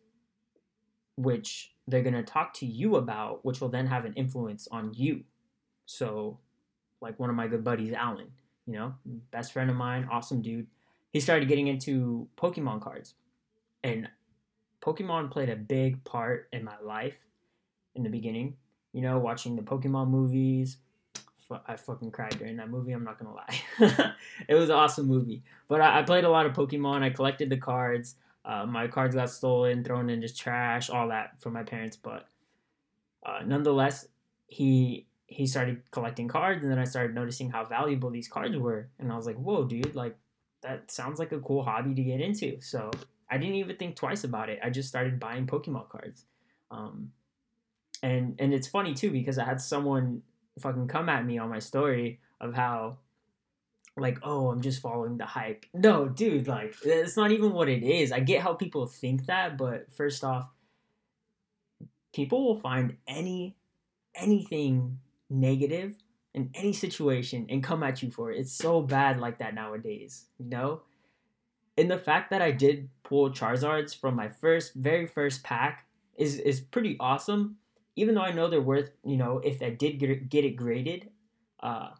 which 1.16 1.75
they're 1.87 2.02
going 2.02 2.14
to 2.14 2.23
talk 2.23 2.54
to 2.54 2.64
you 2.64 2.97
about 2.97 3.44
which 3.44 3.61
will 3.61 3.68
then 3.68 3.87
have 3.87 4.04
an 4.04 4.14
influence 4.14 4.66
on 4.70 4.92
you. 4.94 5.23
So 5.87 6.38
like 7.00 7.18
one 7.18 7.28
of 7.28 7.37
my 7.37 7.47
good 7.49 7.64
buddies 7.64 7.92
alan 7.92 8.28
you 8.66 8.75
know 8.75 8.94
best 9.30 9.52
friend 9.52 9.68
of 9.70 9.76
mine 9.76 10.09
awesome 10.11 10.42
dude 10.42 10.66
he 11.12 11.20
started 11.20 11.49
getting 11.49 11.66
into 11.66 12.28
pokemon 12.37 12.80
cards. 12.80 13.14
And 13.82 14.09
pokemon 14.80 15.30
played 15.30 15.50
a 15.50 15.56
big 15.56 16.02
part 16.04 16.49
in 16.52 16.64
my 16.64 16.78
life 16.82 17.18
in 17.94 18.02
the 18.02 18.11
beginning 18.11 18.56
you 18.92 19.02
know 19.02 19.18
watching 19.18 19.56
the 19.56 19.62
pokemon 19.62 20.09
movies 20.09 20.78
I 21.66 21.76
fucking 21.76 22.11
cried 22.12 22.38
during 22.38 22.56
that 22.56 22.70
movie. 22.70 22.92
I'm 22.92 23.04
not 23.04 23.18
gonna 23.18 23.35
lie. 23.35 24.14
it 24.49 24.54
was 24.54 24.68
an 24.68 24.76
awesome 24.76 25.06
movie. 25.06 25.42
But 25.68 25.80
I, 25.80 26.00
I, 26.00 26.02
played 26.02 26.25
a 26.25 26.30
lot 26.30 26.47
of 26.47 26.52
Pokemon. 26.52 27.02
I 27.02 27.11
collected 27.11 27.50
the 27.50 27.56
cards. 27.56 28.16
Uh, 28.44 28.66
my 28.66 28.87
cards 28.88 29.14
got 29.14 29.30
stolen, 29.30 29.85
thrown 29.85 30.09
into 30.11 30.32
trash, 30.32 30.90
all 30.90 31.09
that 31.09 31.40
from 31.40 31.52
my 31.52 31.62
parents. 31.62 31.97
But 31.97 32.26
uh, 33.25 33.40
nonetheless, 33.44 34.06
he 34.47 35.06
he 35.26 35.47
started 35.47 35.82
collecting 35.90 36.28
cards, 36.28 36.62
and 36.62 36.73
then 36.73 36.78
I 36.78 36.85
started 36.85 37.14
noticing 37.14 37.50
how 37.50 37.64
valuable 37.64 38.11
these 38.11 38.28
cards 38.28 38.56
were, 38.56 38.88
and 38.99 39.12
I 39.12 39.16
was 39.16 39.26
like, 39.26 39.37
"Whoa, 39.37 39.64
dude! 39.64 39.94
Like 39.94 40.16
that 40.62 40.90
sounds 40.90 41.18
like 41.18 41.32
a 41.32 41.40
cool 41.40 41.62
hobby 41.62 41.94
to 41.94 42.02
get 42.02 42.20
into." 42.20 42.61
So 42.61 42.90
I 43.28 43.38
didn't 43.38 43.56
even 43.56 43.76
think 43.76 43.97
twice 43.97 44.25
about 44.25 44.49
it. 44.49 44.61
I 44.62 44.70
just 44.70 44.88
started 44.88 45.20
buying 45.20 45.47
Pokemon 45.47 45.88
cards. 45.88 46.25
Um, 46.70 47.12
and 48.02 48.37
and 48.38 48.54
it's 48.54 48.69
funny 48.69 48.95
too 48.95 49.11
because 49.11 49.38
I 49.38 49.45
had 49.45 49.61
someone 49.61 50.23
fucking 50.59 50.88
come 50.88 51.09
at 51.09 51.25
me 51.25 51.38
on 51.38 51.49
my 51.49 51.59
story 51.59 52.21
of 52.40 52.54
how 52.54 52.99
like 53.97 54.19
oh 54.23 54.50
i'm 54.50 54.61
just 54.61 54.80
following 54.80 55.19
the 55.19 55.26
hype. 55.26 55.66
No 55.75 56.09
dude 56.09 56.49
like 56.49 56.75
it's 56.85 57.16
not 57.16 57.33
even 57.33 57.52
what 57.52 57.69
it 57.69 57.83
is. 57.83 58.12
I 58.12 58.21
get 58.21 58.42
how 58.42 58.54
people 58.54 58.87
think 58.87 59.26
that 59.26 59.59
but 59.59 59.92
first 59.92 60.25
off 60.25 60.50
people 62.14 62.45
will 62.45 62.61
find 62.61 62.97
any 63.07 63.57
anything 64.14 64.99
negative 65.28 65.95
in 66.35 66.50
any 66.54 66.73
situation 66.73 67.47
and 67.49 67.62
come 67.62 67.83
at 67.83 68.02
you 68.02 68.11
for 68.11 68.30
it. 68.30 68.38
It's 68.38 68.52
so 68.52 68.80
bad 68.80 69.19
like 69.19 69.38
that 69.38 69.54
nowadays 69.54 70.26
you 70.38 70.47
know? 70.47 70.83
And 71.76 71.90
the 71.90 71.99
fact 71.99 72.30
that 72.30 72.42
i 72.42 72.50
did 72.50 72.88
pull 73.02 73.30
charizards 73.30 73.99
from 73.99 74.14
my 74.14 74.28
first 74.28 74.75
very 74.75 75.07
first 75.07 75.42
pack 75.42 75.87
is 76.16 76.38
is 76.38 76.61
pretty 76.61 76.97
awesome 77.00 77.57
even 78.00 78.14
though 78.14 78.23
I 78.23 78.33
know 78.33 78.49
they're 78.49 78.62
worth, 78.62 78.90
you 79.04 79.19
know, 79.19 79.42
if 79.45 79.61
I 79.61 79.69
did 79.69 79.99
get 79.99 80.09
it, 80.09 80.30
get 80.30 80.47
it 80.47 80.57
graded, 80.57 81.11
uh, 81.62 81.90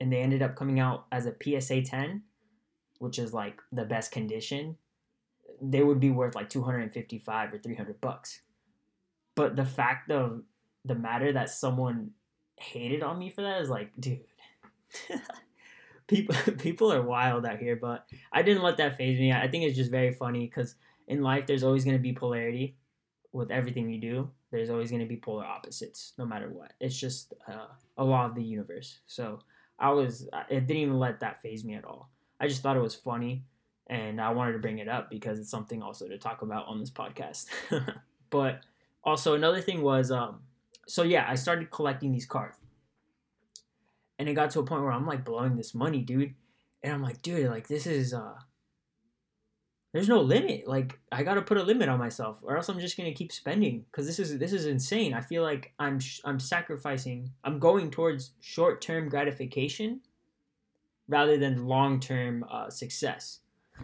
and 0.00 0.12
they 0.12 0.18
ended 0.18 0.42
up 0.42 0.56
coming 0.56 0.80
out 0.80 1.06
as 1.12 1.26
a 1.26 1.34
PSA 1.40 1.82
10, 1.82 2.22
which 2.98 3.20
is 3.20 3.32
like 3.32 3.60
the 3.70 3.84
best 3.84 4.10
condition, 4.10 4.76
they 5.62 5.84
would 5.84 6.00
be 6.00 6.10
worth 6.10 6.34
like 6.34 6.50
255 6.50 7.54
or 7.54 7.58
300 7.58 8.00
bucks. 8.00 8.40
But 9.36 9.54
the 9.54 9.64
fact 9.64 10.10
of 10.10 10.42
the 10.84 10.96
matter 10.96 11.32
that 11.32 11.50
someone 11.50 12.10
hated 12.56 13.04
on 13.04 13.16
me 13.16 13.30
for 13.30 13.42
that 13.42 13.62
is 13.62 13.70
like, 13.70 13.92
dude, 14.00 14.24
people 16.08 16.34
people 16.58 16.92
are 16.92 17.02
wild 17.02 17.46
out 17.46 17.60
here. 17.60 17.76
But 17.76 18.06
I 18.32 18.42
didn't 18.42 18.64
let 18.64 18.78
that 18.78 18.96
faze 18.96 19.20
me. 19.20 19.32
I 19.32 19.46
think 19.46 19.62
it's 19.62 19.76
just 19.76 19.92
very 19.92 20.14
funny 20.14 20.46
because 20.46 20.74
in 21.06 21.22
life 21.22 21.46
there's 21.46 21.62
always 21.62 21.84
going 21.84 21.96
to 21.96 22.02
be 22.02 22.12
polarity 22.12 22.76
with 23.38 23.50
everything 23.50 23.88
you 23.90 24.00
do 24.00 24.30
there's 24.50 24.70
always 24.70 24.90
going 24.90 25.02
to 25.02 25.08
be 25.08 25.16
polar 25.16 25.44
opposites 25.44 26.14
no 26.18 26.24
matter 26.24 26.48
what. 26.48 26.72
It's 26.80 26.98
just 26.98 27.34
uh, 27.46 27.66
a 27.96 28.04
law 28.04 28.24
of 28.24 28.34
the 28.34 28.42
universe. 28.42 29.00
So 29.06 29.40
i 29.80 29.90
was 29.90 30.28
it 30.48 30.66
didn't 30.66 30.82
even 30.82 30.98
let 30.98 31.20
that 31.20 31.40
faze 31.40 31.64
me 31.64 31.74
at 31.74 31.84
all. 31.84 32.10
I 32.40 32.48
just 32.48 32.62
thought 32.62 32.76
it 32.76 32.82
was 32.82 32.94
funny 32.94 33.44
and 33.90 34.20
i 34.20 34.30
wanted 34.30 34.52
to 34.52 34.58
bring 34.58 34.80
it 34.80 34.88
up 34.88 35.08
because 35.08 35.38
it's 35.38 35.50
something 35.50 35.82
also 35.82 36.06
to 36.08 36.18
talk 36.18 36.42
about 36.42 36.66
on 36.66 36.78
this 36.80 36.90
podcast. 36.90 37.46
But 38.30 38.60
also 39.04 39.34
another 39.34 39.62
thing 39.62 39.80
was 39.80 40.10
um 40.10 40.40
so 40.86 41.02
yeah 41.02 41.24
i 41.28 41.34
started 41.34 41.70
collecting 41.70 42.12
these 42.12 42.26
cards. 42.26 42.58
And 44.18 44.28
it 44.28 44.34
got 44.34 44.50
to 44.50 44.60
a 44.60 44.64
point 44.64 44.82
where 44.82 44.92
i'm 44.92 45.06
like 45.06 45.24
blowing 45.24 45.56
this 45.56 45.74
money 45.74 46.02
dude. 46.02 46.34
And 46.82 46.92
i'm 46.92 47.02
like 47.02 47.22
dude 47.22 47.48
like 47.48 47.68
this 47.68 47.86
is 47.86 48.12
uh 48.12 48.34
there's 49.92 50.08
no 50.08 50.20
limit. 50.20 50.66
Like 50.66 50.98
I 51.10 51.22
got 51.22 51.34
to 51.34 51.42
put 51.42 51.56
a 51.56 51.62
limit 51.62 51.88
on 51.88 51.98
myself, 51.98 52.40
or 52.42 52.56
else 52.56 52.68
I'm 52.68 52.78
just 52.78 52.96
gonna 52.96 53.12
keep 53.12 53.32
spending. 53.32 53.84
Cause 53.92 54.06
this 54.06 54.18
is 54.18 54.38
this 54.38 54.52
is 54.52 54.66
insane. 54.66 55.14
I 55.14 55.20
feel 55.20 55.42
like 55.42 55.72
I'm 55.78 55.98
I'm 56.24 56.38
sacrificing. 56.38 57.30
I'm 57.44 57.58
going 57.58 57.90
towards 57.90 58.32
short 58.40 58.80
term 58.80 59.08
gratification 59.08 60.00
rather 61.08 61.38
than 61.38 61.66
long 61.66 62.00
term 62.00 62.44
uh, 62.50 62.68
success. 62.68 63.40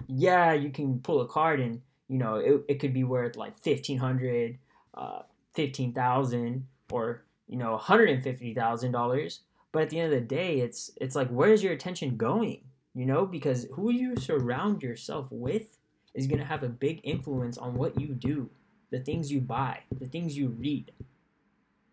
Yeah, 0.07 0.53
you 0.53 0.71
can 0.71 1.01
pull 1.01 1.21
a 1.23 1.27
card 1.27 1.61
and 1.61 1.81
you 2.09 2.19
know 2.19 2.37
it, 2.37 2.65
it 2.69 2.75
could 2.81 2.93
be 2.93 3.05
worth 3.05 3.37
like 3.37 3.57
fifteen 3.57 3.99
hundred, 3.99 4.59
uh, 4.95 5.23
fifteen 5.55 5.95
thousand, 5.95 6.67
or 6.91 7.25
you 7.49 7.57
know 7.57 7.73
one 7.73 7.81
hundred 7.81 8.11
and 8.11 8.23
fifty 8.23 8.53
thousand 8.53 8.93
dollars. 8.93 9.41
But 9.73 9.85
at 9.85 9.91
the 9.91 10.01
end 10.01 10.13
of 10.13 10.21
the 10.21 10.27
day, 10.27 10.61
it's 10.61 10.91
it's 11.01 11.17
like 11.17 11.29
where's 11.29 11.63
your 11.63 11.73
attention 11.73 12.17
going? 12.17 12.61
You 12.95 13.07
know, 13.07 13.27
because 13.27 13.67
who 13.73 13.91
you 13.91 14.17
surround 14.17 14.83
yourself 14.83 15.27
with 15.31 15.79
is 16.15 16.27
going 16.27 16.39
to 16.39 16.45
have 16.45 16.63
a 16.63 16.69
big 16.69 17.01
influence 17.03 17.59
on 17.59 17.75
what 17.75 18.01
you 18.01 18.09
do, 18.09 18.49
the 18.91 19.01
things 19.01 19.31
you 19.31 19.41
buy, 19.41 19.81
the 19.99 20.07
things 20.07 20.37
you 20.37 20.49
read, 20.49 20.93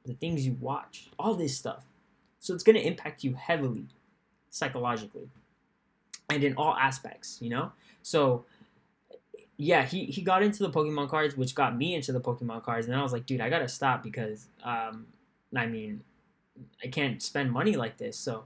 the 0.06 0.14
things 0.14 0.46
you 0.46 0.56
watch, 0.60 1.10
all 1.18 1.34
this 1.34 1.58
stuff. 1.58 1.86
So 2.40 2.54
it's 2.54 2.64
going 2.64 2.76
to 2.76 2.86
impact 2.86 3.24
you 3.24 3.34
heavily 3.34 3.88
psychologically 4.50 5.30
and 6.30 6.44
in 6.44 6.56
all 6.56 6.76
aspects, 6.76 7.40
you 7.42 7.50
know? 7.50 7.72
So 8.04 8.46
yeah, 9.58 9.86
he, 9.86 10.06
he 10.06 10.22
got 10.22 10.44
into 10.44 10.64
the 10.64 10.72
Pokemon 10.72 11.10
cards, 11.10 11.36
which 11.36 11.54
got 11.54 11.78
me 11.78 11.96
into 11.96 12.12
the 12.12 12.22
Pokemon 12.22 12.64
cards. 12.64 12.88
And 12.88 12.96
I 12.96 13.04
was 13.04 13.14
like, 13.14 13.26
dude, 13.26 13.42
I 13.42 13.50
got 13.50 13.60
to 13.60 13.68
stop 13.68 14.04
because, 14.04 14.48
um, 14.64 15.06
I 15.56 15.68
mean, 15.68 16.04
I 16.84 16.88
can't 16.88 17.22
spend 17.22 17.52
money 17.52 17.76
like 17.76 17.98
this. 17.98 18.18
So 18.18 18.46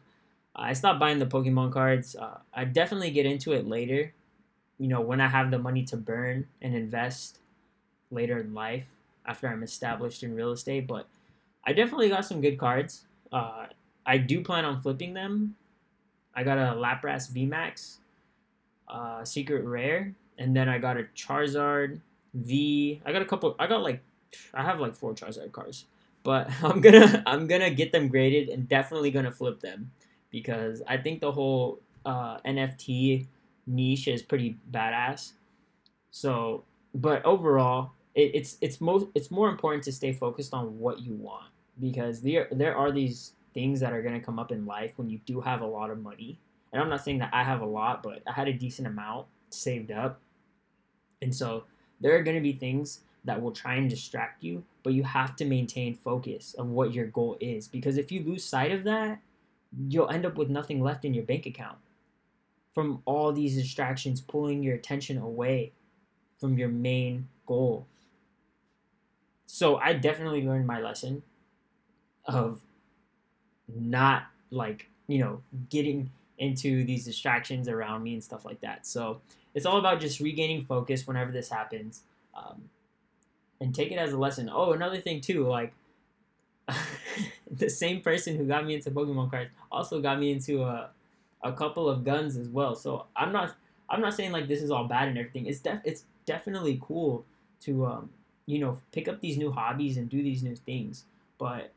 I 0.55 0.73
stopped 0.73 0.99
buying 0.99 1.19
the 1.19 1.25
Pokemon 1.25 1.71
cards. 1.71 2.15
Uh, 2.15 2.39
I 2.53 2.65
definitely 2.65 3.11
get 3.11 3.25
into 3.25 3.53
it 3.53 3.67
later 3.67 4.13
you 4.77 4.87
know, 4.87 5.01
when 5.01 5.21
I 5.21 5.27
have 5.27 5.51
the 5.51 5.59
money 5.59 5.83
to 5.85 5.97
burn 5.97 6.47
and 6.61 6.75
invest 6.75 7.39
later 8.11 8.39
in 8.39 8.53
life 8.53 8.85
after 9.25 9.47
I'm 9.47 9.63
established 9.63 10.23
in 10.23 10.35
real 10.35 10.51
estate. 10.51 10.87
But 10.87 11.07
I 11.65 11.73
definitely 11.73 12.09
got 12.09 12.25
some 12.25 12.41
good 12.41 12.57
cards. 12.57 13.03
Uh, 13.31 13.67
I 14.05 14.17
do 14.17 14.43
plan 14.43 14.65
on 14.65 14.81
flipping 14.81 15.13
them. 15.13 15.55
I 16.35 16.43
got 16.43 16.57
a 16.57 16.75
Lapras 16.75 17.31
VMAX, 17.31 17.97
uh, 18.87 19.23
Secret 19.23 19.63
Rare, 19.63 20.13
and 20.37 20.55
then 20.55 20.67
I 20.67 20.77
got 20.77 20.97
a 20.97 21.03
Charizard 21.15 21.99
V. 22.33 23.01
I 23.05 23.11
got 23.11 23.21
a 23.21 23.25
couple. 23.25 23.55
I 23.57 23.67
got 23.67 23.81
like, 23.81 24.01
I 24.53 24.63
have 24.63 24.79
like 24.79 24.95
four 24.95 25.13
Charizard 25.13 25.53
cards, 25.53 25.85
but 26.23 26.49
I'm 26.63 26.81
gonna 26.81 27.23
I'm 27.25 27.47
gonna 27.47 27.69
get 27.69 27.93
them 27.93 28.09
graded 28.09 28.49
and 28.49 28.67
definitely 28.67 29.11
gonna 29.11 29.31
flip 29.31 29.61
them 29.61 29.91
because 30.29 30.81
I 30.87 30.97
think 30.97 31.21
the 31.21 31.31
whole 31.31 31.79
uh, 32.05 32.37
NFT 32.39 33.25
niche 33.67 34.07
is 34.07 34.21
pretty 34.21 34.57
badass. 34.71 35.33
So, 36.11 36.63
but 36.93 37.23
overall, 37.25 37.91
it, 38.13 38.31
it's 38.33 38.57
it's 38.61 38.79
most 38.79 39.07
it's 39.15 39.31
more 39.31 39.49
important 39.49 39.83
to 39.83 39.91
stay 39.91 40.13
focused 40.13 40.53
on 40.53 40.79
what 40.79 40.99
you 41.01 41.13
want 41.13 41.51
because 41.79 42.21
there 42.21 42.47
there 42.51 42.75
are 42.75 42.91
these 42.91 43.33
things 43.53 43.79
that 43.79 43.93
are 43.93 44.01
going 44.01 44.13
to 44.13 44.25
come 44.25 44.39
up 44.39 44.51
in 44.51 44.65
life 44.65 44.93
when 44.97 45.09
you 45.09 45.19
do 45.25 45.41
have 45.41 45.61
a 45.61 45.65
lot 45.65 45.89
of 45.89 46.01
money. 46.01 46.39
And 46.71 46.81
I'm 46.81 46.89
not 46.89 47.03
saying 47.03 47.19
that 47.19 47.29
I 47.33 47.43
have 47.43 47.61
a 47.61 47.65
lot, 47.65 48.03
but 48.03 48.21
I 48.27 48.33
had 48.33 48.47
a 48.47 48.53
decent 48.53 48.87
amount 48.87 49.27
saved 49.49 49.91
up. 49.91 50.19
And 51.21 51.33
so 51.33 51.63
there 52.01 52.15
are 52.17 52.23
going 52.23 52.35
to 52.35 52.41
be 52.41 52.51
things 52.51 53.01
that 53.23 53.41
will 53.41 53.51
try 53.51 53.75
and 53.75 53.89
distract 53.89 54.43
you, 54.43 54.63
but 54.83 54.93
you 54.93 55.03
have 55.03 55.35
to 55.37 55.45
maintain 55.45 55.95
focus 55.95 56.53
of 56.57 56.67
what 56.67 56.93
your 56.93 57.07
goal 57.07 57.37
is 57.39 57.67
because 57.67 57.97
if 57.97 58.11
you 58.11 58.23
lose 58.23 58.43
sight 58.43 58.71
of 58.71 58.83
that, 58.83 59.19
you'll 59.87 60.09
end 60.09 60.25
up 60.25 60.37
with 60.37 60.49
nothing 60.49 60.81
left 60.81 61.05
in 61.05 61.13
your 61.13 61.23
bank 61.23 61.45
account 61.45 61.77
from 62.75 63.01
all 63.05 63.31
these 63.31 63.55
distractions 63.55 64.19
pulling 64.19 64.61
your 64.61 64.75
attention 64.75 65.17
away 65.17 65.71
from 66.37 66.57
your 66.57 66.67
main 66.67 67.29
goal. 67.45 67.87
So 69.47 69.77
I 69.77 69.93
definitely 69.93 70.45
learned 70.45 70.67
my 70.67 70.81
lesson 70.81 71.23
of 72.25 72.59
not 73.73 74.23
like, 74.51 74.89
you 75.07 75.19
know, 75.19 75.41
getting 75.69 76.11
into 76.37 76.83
these 76.83 77.05
distractions 77.05 77.69
around 77.69 78.03
me 78.03 78.13
and 78.13 78.23
stuff 78.23 78.43
like 78.43 78.59
that. 78.59 78.85
So 78.85 79.21
it's 79.53 79.65
all 79.65 79.77
about 79.77 80.01
just 80.01 80.19
regaining 80.19 80.65
focus 80.65 81.07
whenever 81.07 81.31
this 81.31 81.47
happens. 81.47 82.01
Um, 82.35 82.69
and 83.61 83.73
take 83.73 83.89
it 83.89 83.95
as 83.95 84.11
a 84.11 84.17
lesson. 84.17 84.51
Oh, 84.53 84.73
another 84.73 84.99
thing 84.99 85.21
too, 85.21 85.47
like 85.47 85.73
the 87.49 87.69
same 87.69 88.01
person 88.01 88.35
who 88.35 88.43
got 88.43 88.65
me 88.65 88.75
into 88.75 88.91
Pokemon 88.91 89.31
cards 89.31 89.51
also 89.71 90.01
got 90.01 90.19
me 90.19 90.33
into 90.33 90.63
a 90.63 90.89
a 91.45 91.53
couple 91.53 91.87
of 91.87 92.03
guns 92.03 92.35
as 92.35 92.49
well. 92.49 92.75
So 92.75 93.05
I'm 93.15 93.31
not 93.31 93.55
I'm 93.87 94.01
not 94.01 94.15
saying 94.15 94.31
like 94.31 94.47
this 94.47 94.61
is 94.61 94.71
all 94.71 94.85
bad 94.85 95.07
and 95.07 95.17
everything. 95.17 95.45
It's 95.45 95.59
def 95.59 95.79
it's 95.85 96.03
definitely 96.25 96.79
cool 96.81 97.23
to 97.61 97.85
um 97.85 98.09
you 98.47 98.59
know 98.59 98.81
pick 98.91 99.07
up 99.07 99.21
these 99.21 99.37
new 99.37 99.51
hobbies 99.51 99.95
and 99.95 100.09
do 100.09 100.21
these 100.21 100.43
new 100.43 100.55
things. 100.55 101.05
But 101.37 101.71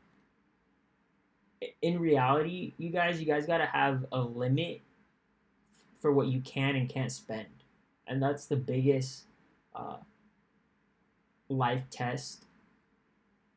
in 1.81 1.99
reality, 1.99 2.73
you 2.77 2.89
guys, 2.89 3.19
you 3.19 3.25
guys 3.25 3.45
gotta 3.45 3.65
have 3.65 4.05
a 4.11 4.19
limit 4.21 4.81
for 5.99 6.11
what 6.11 6.27
you 6.27 6.41
can 6.41 6.75
and 6.75 6.89
can't 6.89 7.11
spend, 7.11 7.47
and 8.07 8.21
that's 8.21 8.45
the 8.45 8.55
biggest 8.55 9.23
uh, 9.75 9.97
life 11.47 11.83
test. 11.91 12.45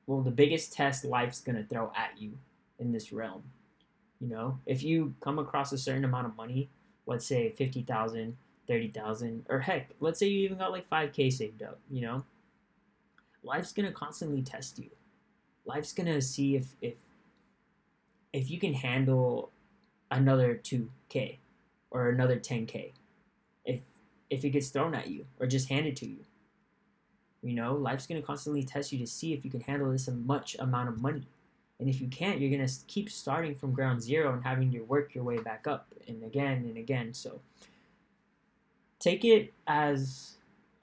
Well, 0.07 0.21
the 0.21 0.33
biggest 0.33 0.73
test 0.73 1.04
life's 1.04 1.40
gonna 1.40 1.64
throw 1.64 1.90
at 1.97 2.21
you 2.21 2.33
in 2.78 2.92
this 2.92 3.12
realm. 3.12 3.45
You 4.23 4.29
know, 4.29 4.61
if 4.67 4.85
you 4.85 5.14
come 5.21 5.41
across 5.41 5.73
a 5.73 5.79
certain 5.79 6.05
amount 6.05 6.26
of 6.26 6.37
money, 6.37 6.71
let's 7.07 7.26
say 7.26 7.50
50,000, 7.50 8.37
30,000, 8.69 9.47
or 9.49 9.59
heck, 9.59 9.91
let's 9.99 10.21
say 10.21 10.29
you 10.29 10.45
even 10.45 10.59
got 10.59 10.71
like 10.71 10.88
5K 10.88 11.33
saved 11.33 11.61
up, 11.61 11.81
you 11.91 12.02
know, 12.02 12.25
life's 13.43 13.73
going 13.73 13.87
to 13.87 13.93
constantly 13.93 14.41
test 14.41 14.79
you. 14.79 14.91
Life's 15.64 15.93
going 15.93 16.07
to 16.07 16.23
see 16.23 16.55
if, 16.55 16.67
if, 16.81 16.95
if 18.33 18.49
you 18.49 18.61
can 18.61 18.75
handle 18.75 19.50
another 20.12 20.61
2K 20.62 21.38
or 21.91 22.11
another 22.11 22.37
10K. 22.37 22.93
If, 23.64 23.81
if 24.31 24.45
it 24.45 24.50
gets 24.50 24.69
thrown 24.69 24.95
at 24.95 25.09
you 25.09 25.26
or 25.41 25.49
just 25.49 25.69
handed 25.69 25.97
to 25.97 26.07
you. 26.07 26.19
You 27.43 27.55
know, 27.55 27.75
life's 27.75 28.07
going 28.07 28.21
to 28.21 28.26
constantly 28.26 28.62
test 28.62 28.93
you 28.93 29.00
to 29.00 29.07
see 29.07 29.33
if 29.33 29.45
you 29.45 29.50
can 29.50 29.62
handle 29.62 29.91
this 29.91 30.09
much 30.09 30.55
amount 30.61 30.91
of 30.91 31.02
money. 31.02 31.26
And 31.83 31.91
if 31.91 32.01
you 32.01 32.07
can't, 32.07 32.41
you're 32.41 32.57
going 32.57 32.65
to 32.65 32.75
keep 32.87 33.11
starting 33.11 33.57
from 33.57 33.73
ground 33.73 34.01
zero 34.01 34.33
and 34.33 34.45
having 34.45 34.71
to 34.71 34.83
work 34.83 35.17
your 35.17 35.25
way 35.25 35.39
back 35.39 35.67
up 35.67 35.89
and 36.07 36.23
again 36.23 36.59
and 36.59 36.77
again. 36.77 37.12
So 37.12 37.41
take 39.01 39.25
it 39.25 39.53
as 39.67 40.35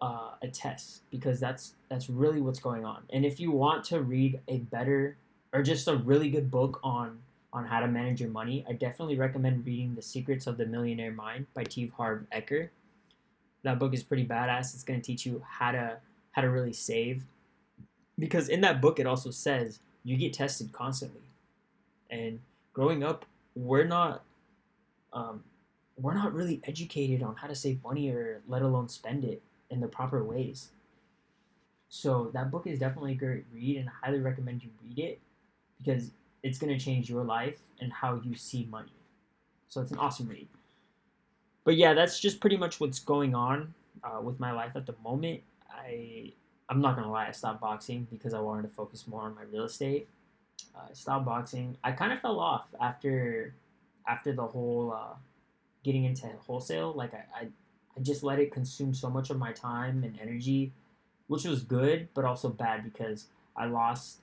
uh, 0.01 0.32
a 0.41 0.50
test 0.50 1.03
because 1.10 1.39
that's 1.39 1.75
that's 1.88 2.10
really 2.10 2.41
what's 2.41 2.60
going 2.60 2.84
on. 2.84 3.03
And 3.12 3.25
if 3.25 3.39
you 3.39 3.50
want 3.50 3.86
to 3.86 4.01
read 4.01 4.41
a 4.50 4.58
better 4.58 5.15
or 5.53 5.63
just 5.63 5.88
a 5.88 5.96
really 5.96 6.29
good 6.29 6.51
book 6.51 6.81
on 6.83 7.20
on 7.53 7.66
how 7.66 7.79
to 7.79 7.88
manage 7.88 8.20
your 8.20 8.29
money, 8.29 8.66
I 8.68 8.74
definitely 8.74 9.18
recommend 9.18 9.66
reading 9.66 9.96
The 9.96 10.01
Secrets 10.01 10.48
of 10.48 10.57
the 10.57 10.66
Millionaire 10.66 11.14
Mind 11.14 11.46
by 11.53 11.64
T. 11.64 11.94
Harv 11.96 12.25
Eker. 12.35 12.68
That 13.64 13.79
book 13.79 13.94
is 13.94 14.03
pretty 14.03 14.25
badass. 14.25 14.74
It's 14.74 14.83
going 14.83 15.00
to 15.00 15.05
teach 15.05 15.25
you 15.25 15.42
how 15.48 15.72
to 15.72 16.00
how 16.31 16.42
to 16.42 16.50
really 16.50 16.74
save 16.74 17.24
because 18.18 18.50
in 18.50 18.59
that 18.59 18.81
book 18.81 19.00
it 19.00 19.07
also 19.07 19.31
says 19.31 19.79
you 20.03 20.18
get 20.18 20.33
tested 20.33 20.72
constantly. 20.72 21.22
And 22.09 22.40
growing 22.74 23.03
up, 23.03 23.25
we're 23.55 23.85
not 23.85 24.24
um, 25.14 25.44
we're 25.98 26.14
not 26.14 26.33
really 26.33 26.62
educated 26.64 27.24
on 27.24 27.35
how 27.35 27.48
to 27.48 27.55
save 27.55 27.83
money 27.83 28.09
or 28.09 28.42
let 28.48 28.62
alone 28.62 28.88
spend 28.88 29.24
it 29.24 29.42
in 29.70 29.79
the 29.79 29.88
proper 29.88 30.24
ways. 30.24 30.70
So 31.90 32.29
that 32.33 32.51
book 32.51 32.68
is 32.68 32.79
definitely 32.79 33.14
a 33.14 33.16
great 33.16 33.46
read, 33.53 33.77
and 33.77 33.90
I 33.90 34.05
highly 34.05 34.20
recommend 34.20 34.64
you 34.64 34.70
read 34.83 35.00
it 35.00 35.20
because 35.77 36.12
it's 36.44 36.57
gonna 36.57 36.79
change 36.79 37.09
your 37.09 37.24
life 37.24 37.57
and 37.81 37.92
how 37.92 38.22
you 38.24 38.35
see 38.35 38.68
money. 38.70 38.92
So 39.68 39.81
it's 39.81 39.92
an 39.92 39.98
awesome 39.98 40.27
read. 40.27 40.48
But 41.64 41.75
yeah, 41.75 41.94
that's 41.94 42.20
just 42.20 42.40
pretty 42.40 42.57
much 42.57 42.79
what's 42.79 43.00
going 43.00 43.35
on 43.35 43.74
uh, 44.03 44.22
with 44.22 44.40
my 44.40 44.51
life 44.51 44.75
at 44.75 44.85
the 44.85 44.96
moment. 45.03 45.42
I 45.72 46.33
I'm 46.70 46.82
not 46.82 46.96
gonna 46.96 47.12
lie, 47.12 47.27
I 47.27 47.32
stopped 47.32 47.62
boxing 47.62 48.08
because 48.12 48.34
I 48.34 48.40
wanted 48.40 48.64
to 48.64 48.68
focus 48.70 49.08
more 49.08 49.24
on 49.24 49.36
my 49.36 49.42
real 49.51 49.66
estate. 49.66 50.08
Uh, 50.75 50.82
I 50.90 50.94
stopped 50.94 51.25
boxing. 51.25 51.77
I 51.84 51.92
kind 51.94 52.14
of 52.14 52.20
fell 52.20 52.40
off 52.40 52.68
after 52.79 53.53
after 54.08 54.34
the 54.34 54.46
whole 54.46 54.94
uh, 54.94 55.16
getting 55.84 56.03
into 56.03 56.27
wholesale. 56.46 56.94
Like 56.94 57.14
I, 57.14 57.25
I 57.36 57.48
I 57.98 58.01
just 58.01 58.24
let 58.24 58.40
it 58.40 58.51
consume 58.51 58.94
so 58.94 59.10
much 59.10 59.29
of 59.29 59.38
my 59.38 59.51
time 59.51 60.03
and 60.03 60.18
energy, 60.22 60.72
which 61.27 61.44
was 61.44 61.64
good, 61.64 62.08
but 62.14 62.24
also 62.24 62.50
bad 62.50 62.84
because 62.84 63.25
I 63.55 63.66
lost 63.66 64.20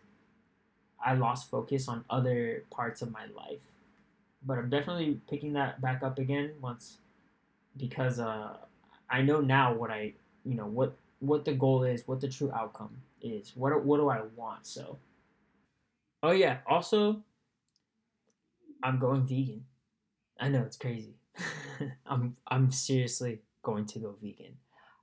I 1.05 1.15
lost 1.15 1.51
focus 1.51 1.89
on 1.89 2.05
other 2.09 2.65
parts 2.71 3.03
of 3.03 3.11
my 3.13 3.27
life. 3.37 3.61
But 4.45 4.59
I'm 4.59 4.71
definitely 4.71 5.21
picking 5.29 5.53
that 5.55 5.81
back 5.81 6.03
up 6.03 6.19
again 6.19 6.53
once 6.61 6.99
because 7.77 8.21
uh, 8.21 8.57
I 9.11 9.23
know 9.23 9.41
now 9.41 9.75
what 9.75 9.91
I 9.91 10.13
you 10.45 10.55
know 10.55 10.67
what 10.67 10.95
what 11.19 11.45
the 11.45 11.53
goal 11.53 11.85
is, 11.85 12.07
what 12.07 12.21
the 12.21 12.29
true 12.29 12.53
outcome 12.53 12.97
is. 13.21 13.53
What 13.55 13.85
what 13.85 13.99
do 13.99 14.09
I 14.09 14.23
want? 14.35 14.67
So, 14.67 14.99
oh 16.23 16.33
yeah. 16.33 16.59
Also, 16.67 17.23
I'm 18.83 18.99
going 18.99 19.27
vegan. 19.27 19.65
I 20.39 20.49
know 20.49 20.63
it's 20.63 20.77
crazy. 20.77 21.15
I'm 22.07 22.37
I'm 22.47 22.71
seriously 22.71 23.41
going 23.63 23.87
to 23.87 23.99
go 23.99 24.15
vegan. 24.21 24.57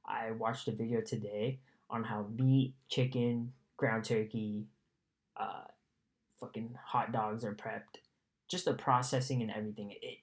I 0.06 0.32
watched 0.32 0.67
a 0.67 0.71
video 0.71 1.02
today 1.02 1.60
on 1.89 2.04
how 2.04 2.28
meat, 2.38 2.76
chicken, 2.89 3.54
ground 3.78 4.04
turkey, 4.04 4.67
uh, 5.38 5.63
fucking 6.39 6.76
hot 6.84 7.12
dogs 7.12 7.43
are 7.43 7.54
prepped. 7.54 8.02
Just 8.47 8.65
the 8.65 8.73
processing 8.73 9.41
and 9.41 9.52
everything. 9.52 9.91
It 10.02 10.19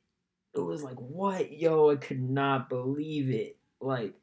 it 0.55 0.61
was 0.61 0.83
like 0.83 0.97
what 0.97 1.53
yo, 1.53 1.91
I 1.91 1.97
could 1.97 2.21
not 2.21 2.69
believe 2.69 3.31
it. 3.31 3.57
Like 3.81 4.15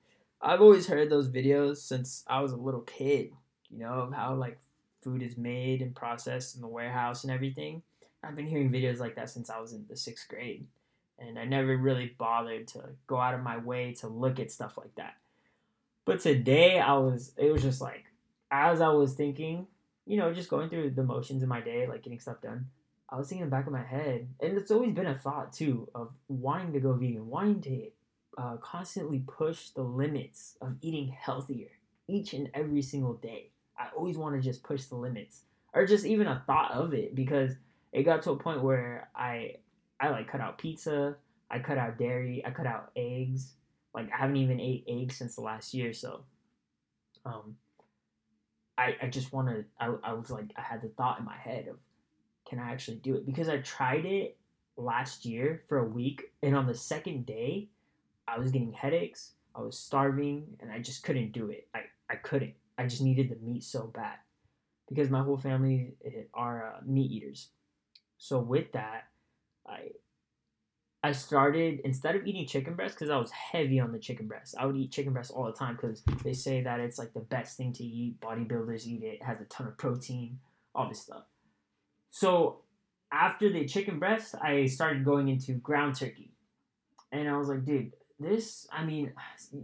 I've 0.41 0.61
always 0.61 0.87
heard 0.87 1.09
those 1.09 1.29
videos 1.29 1.77
since 1.77 2.23
I 2.27 2.41
was 2.41 2.51
a 2.51 2.57
little 2.57 2.81
kid, 2.81 3.31
you 3.69 3.79
know, 3.79 3.93
of 3.93 4.13
how 4.13 4.35
like 4.35 4.59
food 5.01 5.23
is 5.23 5.37
made 5.37 5.81
and 5.81 5.95
processed 5.95 6.55
in 6.55 6.61
the 6.61 6.67
warehouse 6.67 7.23
and 7.23 7.31
everything. 7.31 7.81
I've 8.23 8.35
been 8.35 8.47
hearing 8.47 8.71
videos 8.71 8.99
like 8.99 9.15
that 9.15 9.29
since 9.29 9.49
I 9.49 9.59
was 9.59 9.73
in 9.73 9.85
the 9.89 9.97
sixth 9.97 10.27
grade. 10.27 10.67
And 11.19 11.39
I 11.39 11.45
never 11.45 11.75
really 11.75 12.13
bothered 12.17 12.67
to 12.69 12.83
go 13.07 13.17
out 13.17 13.33
of 13.33 13.41
my 13.41 13.57
way 13.57 13.93
to 13.99 14.07
look 14.07 14.39
at 14.39 14.51
stuff 14.51 14.77
like 14.77 14.93
that. 14.95 15.15
But 16.05 16.19
today 16.19 16.79
I 16.79 16.93
was, 16.93 17.33
it 17.37 17.51
was 17.51 17.63
just 17.63 17.81
like, 17.81 18.05
as 18.51 18.81
I 18.81 18.89
was 18.89 19.13
thinking, 19.13 19.65
you 20.05 20.17
know, 20.17 20.31
just 20.31 20.49
going 20.49 20.69
through 20.69 20.91
the 20.91 21.03
motions 21.03 21.41
of 21.41 21.49
my 21.49 21.59
day, 21.59 21.87
like 21.87 22.03
getting 22.03 22.19
stuff 22.19 22.41
done, 22.41 22.67
I 23.09 23.17
was 23.17 23.29
thinking 23.29 23.43
in 23.43 23.49
the 23.49 23.55
back 23.55 23.67
of 23.67 23.73
my 23.73 23.83
head, 23.83 24.27
and 24.39 24.57
it's 24.57 24.71
always 24.71 24.93
been 24.93 25.07
a 25.07 25.17
thought 25.17 25.53
too 25.53 25.89
of 25.95 26.11
wanting 26.27 26.73
to 26.73 26.79
go 26.79 26.93
vegan, 26.93 27.27
wanting 27.27 27.61
to 27.61 27.69
uh, 28.37 28.57
constantly 28.57 29.23
push 29.27 29.69
the 29.69 29.81
limits 29.81 30.57
of 30.61 30.75
eating 30.81 31.09
healthier 31.09 31.69
each 32.07 32.33
and 32.33 32.49
every 32.53 32.81
single 32.81 33.15
day. 33.15 33.51
I 33.77 33.87
always 33.95 34.17
want 34.17 34.35
to 34.35 34.41
just 34.41 34.63
push 34.63 34.85
the 34.85 34.95
limits, 34.95 35.41
or 35.73 35.85
just 35.85 36.05
even 36.05 36.27
a 36.27 36.43
thought 36.47 36.71
of 36.71 36.93
it, 36.93 37.15
because 37.15 37.51
it 37.91 38.03
got 38.03 38.21
to 38.23 38.31
a 38.31 38.37
point 38.37 38.63
where 38.63 39.09
I, 39.15 39.55
I 39.99 40.09
like 40.09 40.29
cut 40.29 40.41
out 40.41 40.57
pizza, 40.57 41.15
I 41.49 41.59
cut 41.59 41.77
out 41.77 41.97
dairy, 41.97 42.43
I 42.45 42.51
cut 42.51 42.67
out 42.67 42.91
eggs. 42.95 43.53
Like 43.93 44.11
I 44.13 44.17
haven't 44.17 44.35
even 44.37 44.59
ate 44.59 44.83
eggs 44.87 45.17
since 45.17 45.35
the 45.35 45.41
last 45.41 45.73
year, 45.73 45.91
so, 45.91 46.23
um, 47.25 47.55
I 48.77 48.95
I 49.01 49.07
just 49.07 49.33
want 49.33 49.47
to. 49.47 49.65
I 49.79 49.91
I 50.03 50.13
was 50.13 50.29
like 50.29 50.51
I 50.55 50.61
had 50.61 50.83
the 50.83 50.89
thought 50.89 51.17
in 51.17 51.25
my 51.25 51.35
head 51.35 51.67
of, 51.67 51.79
can 52.47 52.59
I 52.59 52.71
actually 52.71 52.97
do 52.97 53.15
it? 53.15 53.25
Because 53.25 53.49
I 53.49 53.57
tried 53.57 54.05
it 54.05 54.37
last 54.75 55.25
year 55.25 55.63
for 55.67 55.79
a 55.79 55.83
week, 55.83 56.31
and 56.43 56.55
on 56.55 56.67
the 56.67 56.75
second 56.75 57.25
day, 57.25 57.69
I 58.27 58.39
was 58.39 58.51
getting 58.51 58.73
headaches, 58.73 59.33
I 59.55 59.61
was 59.61 59.79
starving, 59.79 60.45
and 60.59 60.71
I 60.71 60.79
just 60.79 61.03
couldn't 61.03 61.31
do 61.31 61.49
it. 61.49 61.67
I, 61.73 61.81
I 62.09 62.15
couldn't. 62.15 62.53
I 62.77 62.85
just 62.85 63.01
needed 63.01 63.29
the 63.29 63.43
meat 63.43 63.63
so 63.63 63.91
bad 63.93 64.17
because 64.87 65.09
my 65.09 65.23
whole 65.23 65.37
family 65.37 65.93
eh, 66.05 66.23
are 66.33 66.73
uh, 66.75 66.79
meat 66.85 67.11
eaters. 67.11 67.49
So 68.17 68.39
with 68.39 68.71
that, 68.73 69.05
I 69.67 69.91
I 71.03 71.11
started 71.11 71.81
instead 71.83 72.15
of 72.15 72.25
eating 72.25 72.45
chicken 72.47 72.75
breast 72.75 72.95
because 72.95 73.09
I 73.09 73.17
was 73.17 73.31
heavy 73.31 73.79
on 73.79 73.91
the 73.91 73.99
chicken 73.99 74.27
breast. 74.27 74.55
I 74.57 74.65
would 74.65 74.75
eat 74.75 74.91
chicken 74.91 75.13
breast 75.13 75.31
all 75.31 75.45
the 75.45 75.53
time 75.53 75.75
because 75.75 76.03
they 76.23 76.33
say 76.33 76.61
that 76.63 76.79
it's 76.79 76.97
like 76.97 77.13
the 77.13 77.21
best 77.21 77.55
thing 77.55 77.71
to 77.73 77.83
eat. 77.83 78.19
Bodybuilders 78.19 78.85
eat 78.85 79.03
it. 79.03 79.07
it. 79.07 79.23
Has 79.23 79.39
a 79.39 79.45
ton 79.45 79.67
of 79.67 79.77
protein, 79.77 80.39
all 80.73 80.89
this 80.89 81.01
stuff. 81.01 81.23
So 82.09 82.61
after 83.11 83.51
the 83.51 83.65
chicken 83.65 83.99
breast, 83.99 84.35
I 84.41 84.65
started 84.65 85.05
going 85.05 85.29
into 85.29 85.53
ground 85.53 85.95
turkey, 85.95 86.31
and 87.11 87.29
I 87.29 87.37
was 87.37 87.47
like, 87.47 87.63
dude, 87.63 87.93
this. 88.19 88.67
I 88.71 88.83
mean, 88.85 89.13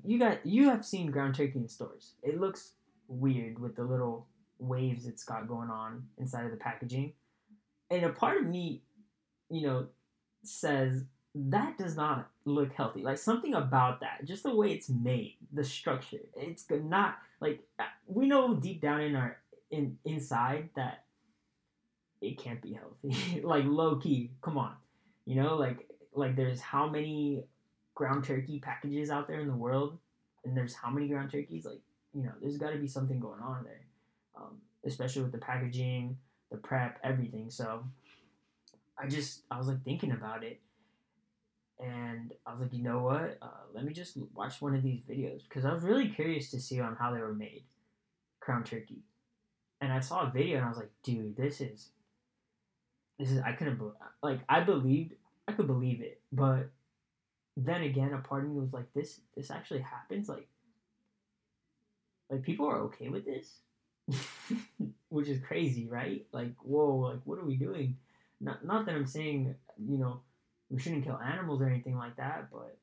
you 0.04 0.20
got 0.20 0.46
you 0.46 0.70
have 0.70 0.86
seen 0.86 1.12
ground 1.12 1.36
turkey 1.36 1.60
in 1.60 1.68
stores. 1.68 2.14
It 2.22 2.40
looks 2.40 2.74
weird 3.08 3.60
with 3.60 3.76
the 3.76 3.84
little 3.84 4.28
waves 4.60 5.06
it's 5.06 5.24
got 5.24 5.48
going 5.48 5.70
on 5.70 6.08
inside 6.18 6.46
of 6.46 6.52
the 6.52 6.58
packaging, 6.58 7.14
and 7.90 8.06
a 8.06 8.10
part 8.10 8.38
of 8.38 8.46
me, 8.46 8.82
you 9.50 9.62
know, 9.68 9.88
says 10.44 11.04
that 11.36 11.78
does 11.78 11.96
not 11.96 12.30
look 12.46 12.74
healthy. 12.74 13.02
Like 13.02 13.18
something 13.18 13.54
about 13.54 14.02
that, 14.02 14.26
just 14.26 14.44
the 14.44 14.56
way 14.56 14.72
it's 14.72 14.90
made, 14.90 15.38
the 15.52 15.64
structure, 15.64 16.20
it's 16.36 16.66
not 16.70 17.18
like 17.40 17.62
uh, 17.80 17.84
we 18.08 18.28
know 18.28 18.56
deep 18.56 18.82
down 18.82 19.02
in 19.02 19.16
our 19.16 19.38
in 19.72 19.98
inside 20.06 20.70
that 20.76 21.06
it 22.22 22.38
can't 22.38 22.62
be 22.62 22.74
healthy. 22.74 23.42
like 23.44 23.66
low 23.66 23.96
key, 23.96 24.32
come 24.42 24.58
on, 24.58 24.74
you 25.26 25.36
know, 25.36 25.56
like 25.56 25.90
like 26.14 26.36
there's 26.36 26.62
how 26.62 26.88
many 26.88 27.44
ground 27.96 28.24
turkey 28.24 28.60
packages 28.60 29.10
out 29.10 29.28
there 29.28 29.40
in 29.40 29.48
the 29.48 29.56
world, 29.56 29.98
and 30.46 30.56
there's 30.56 30.74
how 30.74 30.90
many 30.90 31.08
ground 31.08 31.32
turkeys. 31.32 31.66
Like 31.66 31.82
you 32.14 32.24
know, 32.24 32.32
there's 32.42 32.58
got 32.58 32.72
to 32.72 32.78
be 32.78 32.88
something 32.88 33.20
going 33.20 33.42
on 33.42 33.64
there, 33.64 33.86
um, 34.36 34.58
especially 34.86 35.24
with 35.24 35.32
the 35.32 35.40
packaging, 35.40 36.18
the 36.52 36.58
prep, 36.58 37.00
everything. 37.04 37.50
So 37.50 37.84
I 38.98 39.08
just 39.08 39.42
I 39.50 39.58
was 39.58 39.68
like 39.68 39.84
thinking 39.84 40.12
about 40.12 40.44
it 40.44 40.60
and 41.80 42.34
I 42.46 42.52
was 42.52 42.62
like, 42.62 42.74
you 42.74 42.84
know 42.84 43.00
what? 43.00 43.38
Uh, 43.42 43.48
let 43.74 43.84
me 43.84 43.94
just 43.94 44.18
watch 44.34 44.62
one 44.62 44.76
of 44.76 44.84
these 44.84 45.04
videos 45.04 45.44
because 45.44 45.66
I 45.66 45.74
was 45.74 45.84
really 45.84 46.10
curious 46.10 46.52
to 46.52 46.60
see 46.60 46.80
on 46.80 46.96
how 46.96 47.14
they 47.14 47.20
were 47.20 47.34
made, 47.34 47.64
crown 48.40 48.64
turkey. 48.64 49.02
And 49.82 49.92
I 49.92 50.00
saw 50.00 50.28
a 50.28 50.30
video 50.30 50.58
and 50.58 50.66
I 50.66 50.70
was 50.70 50.78
like, 50.78 50.92
dude, 51.04 51.36
this 51.36 51.60
is, 51.60 51.90
this 53.20 53.32
is 53.32 53.42
I 53.42 53.54
couldn't 53.54 53.82
like 54.22 54.40
I 54.48 54.62
believed 54.62 55.14
I 55.48 55.52
could 55.52 55.68
believe 55.68 56.02
it, 56.02 56.22
but 56.32 56.70
then 57.56 57.84
again, 57.84 58.14
a 58.14 58.20
part 58.20 58.44
of 58.44 58.52
me 58.52 58.60
was 58.60 58.74
like, 58.74 58.92
this 58.94 59.22
this 59.36 59.52
actually 59.52 59.82
happens, 59.82 60.30
like, 60.30 60.48
like 62.30 62.44
people 62.44 62.68
are 62.68 62.80
okay 62.82 63.10
with 63.10 63.26
this, 63.26 63.60
which 65.10 65.28
is 65.28 65.42
crazy, 65.42 65.88
right? 65.88 66.26
Like, 66.32 66.54
whoa, 66.64 66.96
like 66.96 67.22
what 67.26 67.40
are 67.40 67.46
we 67.46 67.58
doing? 67.58 67.98
Not 68.42 68.66
not 68.66 68.86
that 68.86 68.96
I'm 68.96 69.06
saying 69.06 69.56
you 69.78 69.98
know 69.98 70.22
we 70.70 70.80
shouldn't 70.80 71.06
kill 71.06 71.20
animals 71.20 71.62
or 71.62 71.68
anything 71.68 71.98
like 71.98 72.16
that, 72.18 72.50
but 72.52 72.78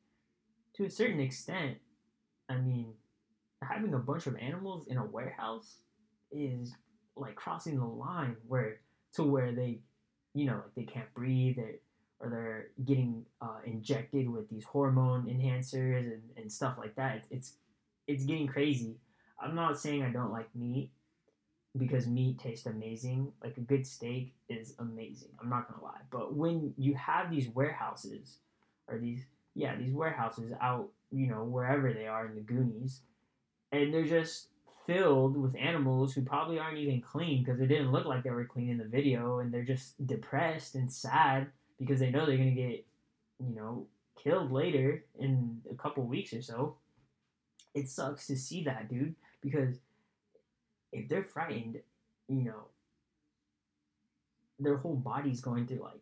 to 0.74 0.84
a 0.84 0.90
certain 0.90 1.20
extent, 1.20 1.78
I 2.48 2.56
mean, 2.56 2.94
having 3.62 3.94
a 3.94 3.98
bunch 3.98 4.26
of 4.26 4.36
animals 4.36 4.86
in 4.86 4.96
a 4.96 5.04
warehouse 5.04 5.78
is 6.30 6.72
like 7.16 7.34
crossing 7.34 7.78
the 7.78 7.84
line 7.84 8.36
where 8.46 8.80
to 9.14 9.24
where 9.24 9.52
they, 9.52 9.80
you 10.34 10.46
know, 10.46 10.54
like 10.54 10.74
they 10.76 10.84
can't 10.84 11.12
breathe 11.14 11.58
or, 11.58 11.80
or 12.20 12.28
they're 12.28 12.66
getting 12.84 13.24
uh, 13.40 13.58
injected 13.64 14.28
with 14.28 14.48
these 14.50 14.64
hormone 14.64 15.24
enhancers 15.24 16.12
and, 16.12 16.22
and 16.36 16.52
stuff 16.52 16.76
like 16.78 16.94
that. 16.96 17.16
It's, 17.16 17.28
it's 17.30 17.52
it's 18.06 18.24
getting 18.24 18.46
crazy. 18.46 18.96
I'm 19.40 19.54
not 19.54 19.78
saying 19.78 20.02
I 20.02 20.10
don't 20.10 20.32
like 20.32 20.54
meat 20.54 20.90
because 21.76 22.06
meat 22.06 22.38
tastes 22.38 22.66
amazing. 22.66 23.32
Like 23.42 23.56
a 23.56 23.62
good 23.62 23.86
steak 23.86 24.34
is 24.48 24.74
amazing. 24.78 25.30
I'm 25.40 25.48
not 25.48 25.70
gonna 25.70 25.82
lie. 25.82 26.00
But 26.10 26.34
when 26.34 26.74
you 26.76 26.94
have 26.94 27.30
these 27.30 27.48
warehouses, 27.48 28.38
or 28.88 28.98
these 28.98 29.24
yeah 29.54 29.76
these 29.76 29.92
warehouses 29.92 30.52
out 30.60 30.88
you 31.10 31.26
know 31.26 31.44
wherever 31.44 31.92
they 31.92 32.06
are 32.06 32.26
in 32.26 32.34
the 32.34 32.40
Goonies, 32.40 33.00
and 33.72 33.94
they're 33.94 34.04
just 34.04 34.48
filled 34.86 35.36
with 35.36 35.54
animals 35.56 36.12
who 36.12 36.22
probably 36.22 36.58
aren't 36.58 36.78
even 36.78 37.00
clean 37.00 37.44
because 37.44 37.60
it 37.60 37.66
didn't 37.66 37.92
look 37.92 38.06
like 38.06 38.24
they 38.24 38.30
were 38.30 38.44
clean 38.44 38.68
in 38.68 38.78
the 38.78 38.84
video, 38.84 39.38
and 39.38 39.54
they're 39.54 39.62
just 39.62 40.04
depressed 40.06 40.74
and 40.74 40.92
sad 40.92 41.46
because 41.80 41.98
they 41.98 42.10
know 42.10 42.26
they're 42.26 42.36
gonna 42.36 42.50
get 42.50 42.84
you 43.40 43.56
know 43.56 43.86
killed 44.22 44.52
later 44.52 45.02
in 45.18 45.62
a 45.70 45.74
couple 45.74 46.04
weeks 46.04 46.32
or 46.32 46.42
so. 46.42 46.76
It 47.74 47.88
sucks 47.88 48.26
to 48.26 48.36
see 48.36 48.64
that, 48.64 48.88
dude, 48.88 49.14
because 49.40 49.76
if 50.92 51.08
they're 51.08 51.22
frightened, 51.22 51.80
you 52.28 52.42
know, 52.42 52.64
their 54.58 54.76
whole 54.76 54.96
body's 54.96 55.40
going 55.40 55.66
through 55.66 55.82
like, 55.82 56.00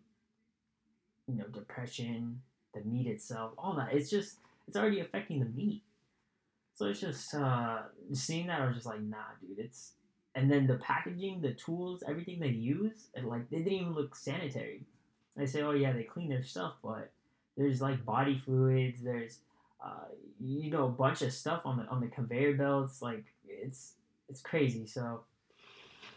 you 1.26 1.34
know, 1.36 1.44
depression, 1.44 2.40
the 2.74 2.80
meat 2.80 3.06
itself, 3.06 3.52
all 3.58 3.74
that. 3.74 3.92
It's 3.92 4.10
just, 4.10 4.38
it's 4.66 4.76
already 4.76 5.00
affecting 5.00 5.40
the 5.40 5.46
meat. 5.46 5.82
So 6.74 6.86
it's 6.86 7.00
just, 7.00 7.34
uh, 7.34 7.80
seeing 8.12 8.46
that, 8.46 8.60
I 8.60 8.66
was 8.66 8.76
just 8.76 8.86
like, 8.86 9.02
nah, 9.02 9.16
dude, 9.40 9.58
it's, 9.58 9.92
and 10.34 10.50
then 10.50 10.66
the 10.66 10.76
packaging, 10.76 11.40
the 11.40 11.52
tools, 11.52 12.02
everything 12.08 12.38
they 12.40 12.48
use, 12.48 13.08
and 13.14 13.26
like, 13.26 13.50
they 13.50 13.58
didn't 13.58 13.72
even 13.72 13.94
look 13.94 14.14
sanitary. 14.14 14.84
They 15.38 15.46
say, 15.46 15.62
oh 15.62 15.72
yeah, 15.72 15.92
they 15.92 16.02
clean 16.02 16.28
their 16.28 16.42
stuff, 16.42 16.74
but 16.82 17.12
there's 17.56 17.80
like 17.80 18.04
body 18.04 18.36
fluids, 18.44 19.02
there's, 19.02 19.38
uh, 19.84 20.06
you 20.40 20.70
know, 20.70 20.86
a 20.86 20.90
bunch 20.90 21.22
of 21.22 21.32
stuff 21.32 21.62
on 21.64 21.78
the 21.78 21.84
on 21.84 22.00
the 22.00 22.08
conveyor 22.08 22.54
belts. 22.54 23.00
Like 23.00 23.24
it's 23.46 23.94
it's 24.28 24.40
crazy. 24.40 24.86
So 24.86 25.20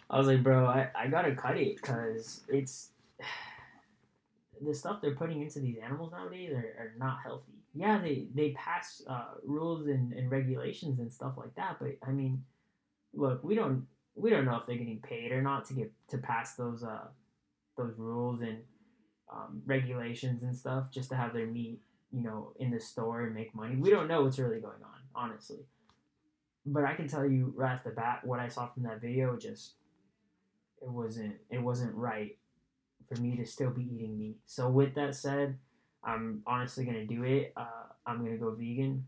I 0.09 0.17
was 0.17 0.27
like, 0.27 0.43
bro, 0.43 0.65
I, 0.65 0.89
I 0.95 1.07
gotta 1.07 1.35
cut 1.35 1.57
it 1.57 1.77
because 1.77 2.41
it's 2.49 2.89
the 4.61 4.73
stuff 4.73 5.01
they're 5.01 5.15
putting 5.15 5.41
into 5.41 5.59
these 5.59 5.77
animals 5.83 6.11
nowadays 6.11 6.51
are, 6.51 6.57
are 6.79 6.93
not 6.97 7.19
healthy. 7.23 7.53
Yeah, 7.75 7.99
they 8.01 8.27
they 8.33 8.51
pass 8.51 9.03
uh, 9.07 9.35
rules 9.45 9.87
and, 9.87 10.13
and 10.13 10.29
regulations 10.31 10.99
and 10.99 11.13
stuff 11.13 11.37
like 11.37 11.55
that, 11.55 11.77
but 11.79 11.97
I 12.05 12.11
mean, 12.11 12.43
look, 13.13 13.43
we 13.43 13.53
don't 13.53 13.85
we 14.15 14.29
don't 14.29 14.45
know 14.45 14.57
if 14.57 14.65
they're 14.65 14.77
getting 14.77 14.99
paid 14.99 15.31
or 15.31 15.41
not 15.41 15.65
to 15.65 15.73
get 15.73 15.91
to 16.09 16.17
pass 16.17 16.55
those 16.55 16.83
uh 16.83 17.07
those 17.77 17.93
rules 17.97 18.41
and 18.41 18.57
um, 19.31 19.61
regulations 19.65 20.43
and 20.43 20.55
stuff 20.55 20.91
just 20.91 21.09
to 21.09 21.15
have 21.15 21.33
their 21.33 21.47
meat 21.47 21.79
you 22.11 22.21
know 22.21 22.53
in 22.59 22.71
the 22.71 22.79
store 22.79 23.21
and 23.23 23.33
make 23.33 23.53
money. 23.55 23.75
We 23.75 23.89
don't 23.89 24.07
know 24.07 24.23
what's 24.23 24.39
really 24.39 24.59
going 24.59 24.83
on, 24.83 24.99
honestly 25.15 25.59
but 26.65 26.83
I 26.83 26.93
can 26.93 27.07
tell 27.07 27.25
you 27.25 27.53
right 27.55 27.73
off 27.73 27.83
the 27.83 27.89
bat 27.89 28.21
what 28.23 28.39
I 28.39 28.47
saw 28.47 28.67
from 28.67 28.83
that 28.83 29.01
video 29.01 29.35
just 29.35 29.73
it 30.81 30.89
wasn't 30.89 31.35
it 31.49 31.61
wasn't 31.61 31.95
right 31.95 32.37
for 33.07 33.19
me 33.19 33.35
to 33.37 33.45
still 33.45 33.71
be 33.71 33.83
eating 33.83 34.17
meat. 34.17 34.37
So 34.45 34.69
with 34.69 34.93
that 34.95 35.15
said, 35.15 35.57
I'm 36.03 36.43
honestly 36.45 36.85
gonna 36.85 37.05
do 37.05 37.23
it. 37.23 37.53
Uh, 37.55 37.87
I'm 38.05 38.23
gonna 38.23 38.37
go 38.37 38.51
vegan. 38.51 39.05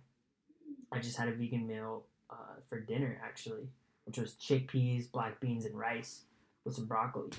I 0.92 1.00
just 1.00 1.18
had 1.18 1.28
a 1.28 1.32
vegan 1.32 1.68
meal 1.68 2.06
uh, 2.30 2.60
for 2.68 2.80
dinner 2.80 3.20
actually, 3.24 3.68
which 4.06 4.18
was 4.18 4.36
chickpeas, 4.36 5.12
black 5.12 5.40
beans, 5.40 5.66
and 5.66 5.78
rice 5.78 6.24
with 6.66 6.76
some 6.76 6.86
broccoli. 6.86 7.30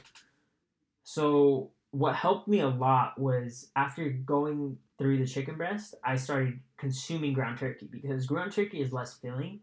So 1.03 1.71
what 1.95 2.17
helped 2.17 2.49
me 2.49 2.59
a 2.59 2.69
lot 2.69 3.17
was 3.21 3.69
after 3.77 4.09
going 4.09 4.77
through 4.99 5.19
the 5.19 5.27
chicken 5.27 5.57
breast, 5.57 5.95
I 6.03 6.17
started 6.17 6.59
consuming 6.77 7.33
ground 7.33 7.59
turkey 7.59 7.89
because 7.91 8.27
ground 8.27 8.51
turkey 8.51 8.81
is 8.81 8.93
less 8.93 9.15
filling 9.15 9.61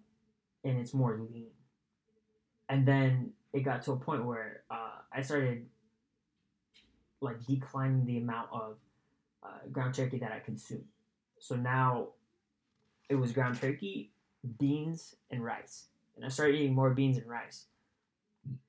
and 0.64 0.78
it's 0.78 0.94
more 0.94 1.20
lean. 1.30 1.48
And 2.70 2.88
then 2.88 3.34
it 3.52 3.62
got 3.62 3.82
to 3.84 3.92
a 3.92 3.98
point 3.98 4.24
where 4.24 4.64
uh, 4.72 5.02
I 5.12 5.22
started 5.22 5.66
like 7.20 7.46
declining 7.46 8.06
the 8.06 8.18
amount 8.18 8.48
of 8.54 8.78
uh, 9.44 9.68
ground 9.70 9.94
turkey 9.94 10.18
that 10.20 10.32
I 10.32 10.40
consume. 10.40 10.86
So 11.40 11.58
now 11.58 12.10
it 13.10 13.16
was 13.16 13.34
ground 13.34 13.60
turkey, 13.60 14.14
beans, 14.58 15.18
and 15.30 15.44
rice. 15.44 15.88
And 16.16 16.24
I 16.24 16.30
started 16.30 16.56
eating 16.56 16.74
more 16.74 16.92
beans 16.92 17.18
and 17.18 17.28
rice. 17.28 17.66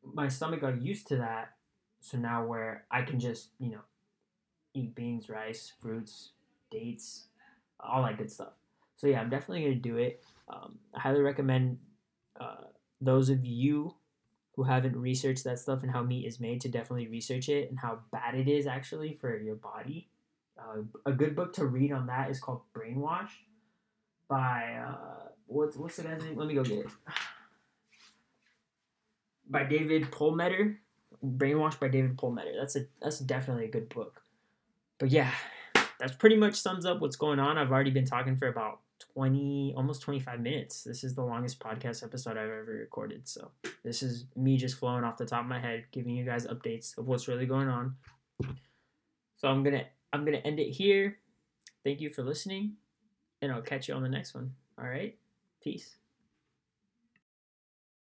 My 0.03 0.27
stomach 0.27 0.63
got 0.63 0.83
used 0.83 1.07
to 1.09 1.17
that. 1.19 1.53
So 2.03 2.19
now 2.19 2.45
where 2.45 2.85
I 2.91 3.03
can 3.03 3.21
just, 3.21 3.51
you 3.59 3.71
know, 3.71 3.81
eat 4.75 4.95
beans, 4.95 5.29
rice, 5.29 5.73
fruits, 5.81 6.31
dates, 6.71 7.27
all 7.79 8.03
that 8.03 8.19
good 8.19 8.31
stuff. 8.31 8.53
So 8.97 9.07
yeah, 9.07 9.21
I'm 9.21 9.31
definitely 9.31 9.63
gonna 9.63 9.77
do 9.77 9.97
it. 9.97 10.21
Um, 10.49 10.79
I 10.95 11.01
highly 11.01 11.21
recommend 11.21 11.79
uh, 12.39 12.65
those 13.01 13.31
of 13.31 13.45
you 13.45 13.95
who 14.57 14.65
haven't 14.65 14.97
researched 14.97 15.45
that 15.45 15.61
stuff 15.61 15.83
and 15.83 15.93
how 15.93 16.03
meat 16.03 16.27
is 16.27 16.41
made 16.41 16.61
to 16.63 16.69
definitely 16.69 17.07
research 17.09 17.49
it 17.49 17.71
and 17.71 17.79
how 17.79 18.01
bad 18.11 18.35
it 18.35 18.49
is 18.49 18.67
actually 18.67 19.13
for 19.13 19.39
your 19.39 19.55
body. 19.55 20.09
Uh, 20.59 20.83
a 21.07 21.13
good 21.13 21.35
book 21.35 21.53
to 21.55 21.67
read 21.67 21.93
on 21.93 22.07
that 22.07 22.31
is 22.31 22.39
called 22.41 22.61
Brainwash 22.75 23.31
by 24.29 24.75
uh, 24.87 25.29
what's 25.47 25.77
what's 25.77 25.97
the 25.97 26.03
name? 26.03 26.37
Let 26.37 26.49
me 26.49 26.55
go 26.55 26.65
get 26.65 26.81
it. 26.81 26.87
By 29.49 29.65
David 29.65 30.11
Perlmutter. 30.11 30.79
Brainwash 31.25 31.79
by 31.79 31.89
David 31.89 32.19
Perlmutter. 32.19 32.53
That's 32.59 32.77
a 32.77 32.87
that's 33.01 33.19
definitely 33.19 33.67
a 33.67 33.71
good 33.71 33.89
book. 33.89 34.23
But 34.99 35.11
yeah, 35.11 35.33
that's 35.99 36.15
pretty 36.15 36.37
much 36.37 36.55
sums 36.55 36.87
up 36.87 37.01
what's 37.01 37.17
going 37.17 37.39
on. 37.39 37.59
I've 37.59 37.73
already 37.73 37.91
been 37.91 38.07
talking 38.07 38.37
for 38.37 38.49
about 38.49 38.81
20 39.15 39.75
almost 39.77 40.01
25 40.03 40.41
minutes 40.41 40.85
this 40.85 41.03
is 41.03 41.17
the 41.17 41.23
longest 41.23 41.59
podcast 41.59 42.05
episode 42.05 42.37
i've 42.37 42.45
ever 42.45 42.79
recorded 42.81 43.27
so 43.27 43.51
this 43.83 44.01
is 44.01 44.27
me 44.37 44.57
just 44.57 44.79
flowing 44.79 45.03
off 45.03 45.17
the 45.17 45.27
top 45.27 45.41
of 45.41 45.49
my 45.49 45.59
head 45.59 45.85
giving 45.91 46.15
you 46.15 46.25
guys 46.25 46.47
updates 46.47 46.97
of 46.97 47.09
what's 47.09 47.27
really 47.27 47.45
going 47.45 47.67
on 47.67 47.97
so 49.37 49.49
i'm 49.49 49.65
gonna 49.65 49.83
i'm 50.13 50.25
gonna 50.25 50.37
end 50.39 50.61
it 50.61 50.71
here 50.71 51.19
thank 51.85 52.01
you 52.01 52.11
for 52.11 52.23
listening, 52.23 52.75
and 53.41 53.53
I'll 53.53 53.63
catch 53.63 53.89
you 53.89 53.95
on 53.95 54.03
the 54.03 54.09
next 54.09 54.35
one. 54.35 54.55
All 54.79 54.89
right, 54.89 55.17
peace. 55.63 55.97